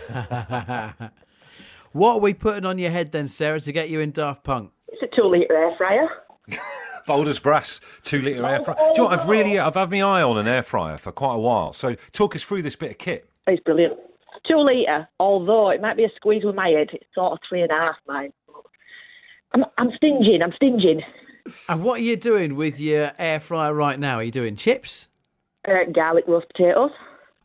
What 1.94 2.14
are 2.14 2.20
we 2.20 2.34
putting 2.34 2.66
on 2.66 2.78
your 2.78 2.92
head 2.92 3.12
then, 3.12 3.28
Sarah, 3.28 3.60
to 3.60 3.72
get 3.72 3.90
you 3.90 4.00
in 4.00 4.12
Daft 4.12 4.44
Punk? 4.46 4.72
It's 4.88 5.02
a 5.04 5.14
two 5.14 5.28
litre 5.28 5.56
air 5.56 5.76
fryer. 5.78 6.08
Boulder's 7.08 7.40
Brass, 7.40 7.82
two 8.04 8.22
litre 8.22 8.46
air 8.46 8.64
fryer. 8.64 8.78
Do 8.78 8.84
you 8.84 8.94
know 8.98 9.04
what? 9.06 9.20
I've 9.20 9.28
really, 9.28 9.60
I've 9.60 9.74
had 9.74 9.92
my 9.92 10.02
eye 10.02 10.22
on 10.22 10.38
an 10.38 10.48
air 10.48 10.64
fryer 10.64 10.98
for 10.98 11.12
quite 11.12 11.36
a 11.36 11.40
while. 11.40 11.74
So 11.74 11.96
talk 12.14 12.36
us 12.36 12.44
through 12.44 12.62
this 12.62 12.78
bit 12.78 12.92
of 12.92 12.98
kit. 12.98 13.30
It's 13.48 13.62
brilliant. 13.64 13.98
Two 14.48 14.60
litre, 14.60 15.08
although 15.20 15.70
it 15.72 15.82
might 15.82 15.98
be 15.98 16.06
a 16.06 16.10
squeeze 16.16 16.46
with 16.46 16.56
my 16.56 16.70
head, 16.70 16.88
it's 16.94 17.06
sort 17.14 17.34
of 17.34 17.40
three 17.48 17.62
and 17.62 17.72
a 17.72 17.76
half 17.76 17.96
mine. 18.08 18.32
I'm, 19.54 19.66
I'm 19.78 19.92
stinging, 19.98 20.42
I'm 20.42 20.54
stinging. 20.56 21.02
And 21.68 21.84
what 21.84 22.00
are 22.00 22.04
you 22.04 22.16
doing 22.16 22.56
with 22.56 22.80
your 22.80 23.12
air 23.20 23.42
fryer 23.42 23.74
right 23.74 24.00
now? 24.00 24.18
Are 24.18 24.24
you 24.24 24.32
doing 24.32 24.56
chips? 24.56 25.10
Uh, 25.68 25.92
garlic 25.94 26.24
roast 26.28 26.48
potatoes. 26.56 26.92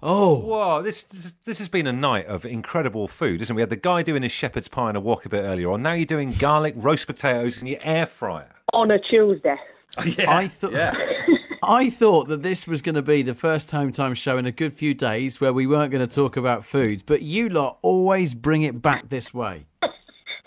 Oh, 0.03 0.37
Whoa, 0.41 0.83
this, 0.83 1.05
this 1.05 1.33
this 1.45 1.59
has 1.59 1.69
been 1.69 1.87
a 1.87 1.93
night 1.93 2.27
of 2.27 2.45
incredible 2.45 3.09
food, 3.09 3.41
isn't 3.41 3.55
it? 3.55 3.57
We 3.57 3.63
had 3.63 3.71
the 3.71 3.77
guy 3.77 4.03
doing 4.03 4.23
his 4.23 4.33
shepherd's 4.33 4.69
pie 4.69 4.89
and 4.89 4.97
a 4.97 5.01
wok 5.01 5.25
a 5.25 5.31
bit 5.31 5.43
earlier 5.43 5.71
on. 5.71 5.83
Now 5.83 5.95
you're 5.95 6.05
doing 6.05 6.33
garlic 6.33 6.75
roast 6.77 7.07
potatoes 7.07 7.63
in 7.63 7.67
your 7.67 7.79
air 7.83 8.05
fryer. 8.05 8.55
On 8.75 8.91
a 8.91 8.99
Tuesday. 8.99 9.57
I 9.99 10.49
thought. 10.49 10.75
I 11.63 11.91
thought 11.91 12.29
that 12.29 12.43
this 12.43 12.69
was 12.69 12.83
going 12.83 12.95
to 12.95 13.03
be 13.03 13.23
the 13.23 13.35
first 13.35 13.71
home 13.71 13.91
time 13.91 14.15
show 14.15 14.37
in 14.39 14.47
a 14.47 14.53
good 14.53 14.75
few 14.75 14.95
days 14.95 15.41
where 15.41 15.53
we 15.53 15.67
weren't 15.67 15.91
going 15.91 16.07
to 16.07 16.15
talk 16.15 16.37
about 16.37 16.65
food, 16.65 17.03
but 17.07 17.23
you 17.23 17.49
lot 17.49 17.79
always 17.83 18.35
bring 18.35 18.63
it 18.63 18.81
back 18.83 19.09
this 19.09 19.33
way. 19.35 19.67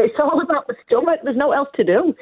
It's 0.02 0.16
all 0.18 0.42
about 0.42 0.66
the 0.68 0.76
stomach. 0.86 1.20
There's 1.26 1.36
no 1.36 1.52
else 1.52 1.68
to 1.76 1.84
do. 1.84 2.16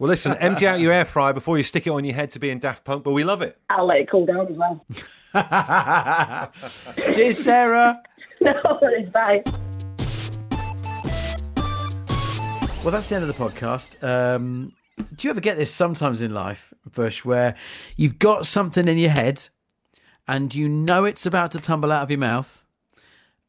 Well, 0.00 0.08
listen, 0.08 0.36
empty 0.38 0.66
out 0.66 0.80
your 0.80 0.92
air 0.92 1.04
fryer 1.04 1.32
before 1.32 1.56
you 1.56 1.62
stick 1.62 1.86
it 1.86 1.90
on 1.90 2.04
your 2.04 2.16
head 2.16 2.32
to 2.32 2.40
be 2.40 2.50
in 2.50 2.58
Daft 2.58 2.84
Punk, 2.84 3.04
but 3.04 3.12
we 3.12 3.22
love 3.22 3.42
it. 3.42 3.56
I'll 3.70 3.86
let 3.86 3.98
it 3.98 4.10
cool 4.10 4.26
down 4.26 4.48
as 4.48 4.56
well. 4.56 4.84
Cheers, 7.12 7.38
Sarah. 7.38 8.02
no, 8.40 8.52
it's 8.82 9.10
bye. 9.10 9.42
Well, 12.82 12.90
that's 12.90 13.08
the 13.08 13.14
end 13.14 13.24
of 13.24 13.28
the 13.28 13.34
podcast. 13.34 14.02
Um, 14.02 14.72
do 15.14 15.26
you 15.26 15.30
ever 15.30 15.40
get 15.40 15.56
this 15.56 15.72
sometimes 15.72 16.20
in 16.20 16.34
life, 16.34 16.74
Bush, 16.92 17.24
where 17.24 17.54
you've 17.96 18.18
got 18.18 18.46
something 18.46 18.88
in 18.88 18.98
your 18.98 19.10
head 19.10 19.48
and 20.28 20.54
you 20.54 20.68
know 20.68 21.04
it's 21.04 21.24
about 21.24 21.52
to 21.52 21.60
tumble 21.60 21.92
out 21.92 22.02
of 22.02 22.10
your 22.10 22.18
mouth 22.18 22.66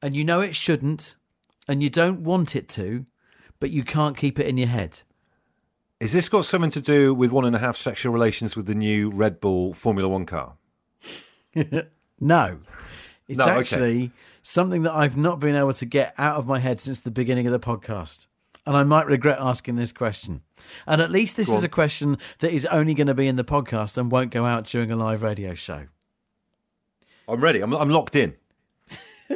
and 0.02 0.15
you 0.15 0.24
know 0.24 0.39
it 0.39 0.56
shouldn't 0.56 1.15
and 1.67 1.84
you 1.84 1.89
don't 1.89 2.24
want 2.24 2.56
it 2.56 2.69
to, 2.69 3.06
but 3.60 3.72
you 3.72 3.84
can't 3.84 4.15
keep 4.15 4.39
it 4.39 4.48
in 4.48 4.58
your 4.58 4.67
head? 4.67 5.02
Is 6.00 6.12
this 6.12 6.30
got 6.30 6.46
something 6.46 6.72
to 6.72 6.82
do 6.82 7.13
with 7.13 7.32
one 7.32 7.46
and 7.46 7.56
a 7.56 7.60
half 7.60 7.78
sexual 7.78 8.13
relations 8.13 8.56
with 8.56 8.67
the 8.67 8.76
new 8.76 9.10
Red 9.10 9.39
Bull 9.39 9.74
Formula 9.74 10.08
One 10.10 10.26
car? 10.26 10.54
No. 12.20 12.60
It's 13.28 13.38
No, 13.38 13.46
okay. 13.46 13.60
actually 13.60 14.12
something 14.44 14.84
that 14.84 14.94
I've 14.94 15.18
not 15.18 15.39
been 15.39 15.56
able 15.56 15.74
to 15.74 15.86
get 15.86 16.13
out 16.18 16.38
of 16.38 16.48
my 16.48 16.60
head 16.60 16.80
since 16.80 17.02
the 17.02 17.12
beginning 17.12 17.48
of 17.48 17.52
the 17.54 17.60
podcast. 17.60 18.28
And 18.66 18.78
I 18.78 18.84
might 18.84 19.08
regret 19.08 19.39
asking 19.42 19.76
this 19.76 19.92
question. 19.92 20.42
And 20.88 21.02
at 21.02 21.12
least 21.12 21.36
this 21.36 21.50
is 21.50 21.63
a 21.66 21.70
question 21.70 22.18
that 22.39 22.54
is 22.54 22.66
only 22.68 22.94
going 22.94 23.08
to 23.08 23.13
be 23.13 23.28
in 23.28 23.36
the 23.36 23.44
podcast 23.44 23.98
and 23.98 24.10
won't 24.10 24.32
go 24.32 24.46
out 24.46 24.66
during 24.66 24.89
a 24.92 24.96
live 24.96 25.22
radio 25.22 25.54
show. 25.54 25.88
I'm 27.28 27.42
ready. 27.42 27.60
I'm, 27.62 27.74
I'm 27.74 27.89
locked 27.89 28.16
in. 28.16 28.36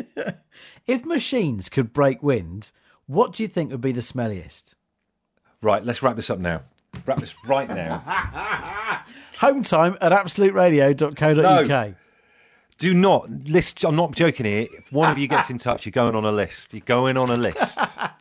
If 0.87 1.05
machines 1.05 1.67
could 1.67 1.91
break 1.91 2.23
wind, 2.23 2.71
what 3.07 3.33
do 3.33 3.43
you 3.43 3.49
think 3.49 3.71
would 3.71 3.81
be 3.81 3.91
the 3.91 3.99
smelliest? 3.99 4.75
Right, 5.61 5.83
let's 5.83 6.01
wrap 6.01 6.15
this 6.15 6.29
up 6.29 6.39
now. 6.39 6.61
Wrap 7.05 7.19
this 7.19 7.35
right 7.45 7.67
now. 7.67 9.03
Home 9.39 9.63
time 9.63 9.97
at 9.99 10.13
absoluteradio.co.uk. 10.13 11.95
Do 12.77 12.93
not 12.93 13.29
list. 13.45 13.83
I'm 13.83 13.95
not 13.95 14.13
joking 14.15 14.45
here. 14.45 14.67
If 14.71 14.91
one 14.91 15.09
of 15.11 15.17
you 15.17 15.27
gets 15.27 15.49
in 15.49 15.57
touch, 15.57 15.85
you're 15.85 15.91
going 15.91 16.15
on 16.15 16.25
a 16.25 16.31
list. 16.31 16.73
You're 16.73 16.81
going 16.85 17.17
on 17.17 17.29
a 17.29 17.35
list. 17.37 17.79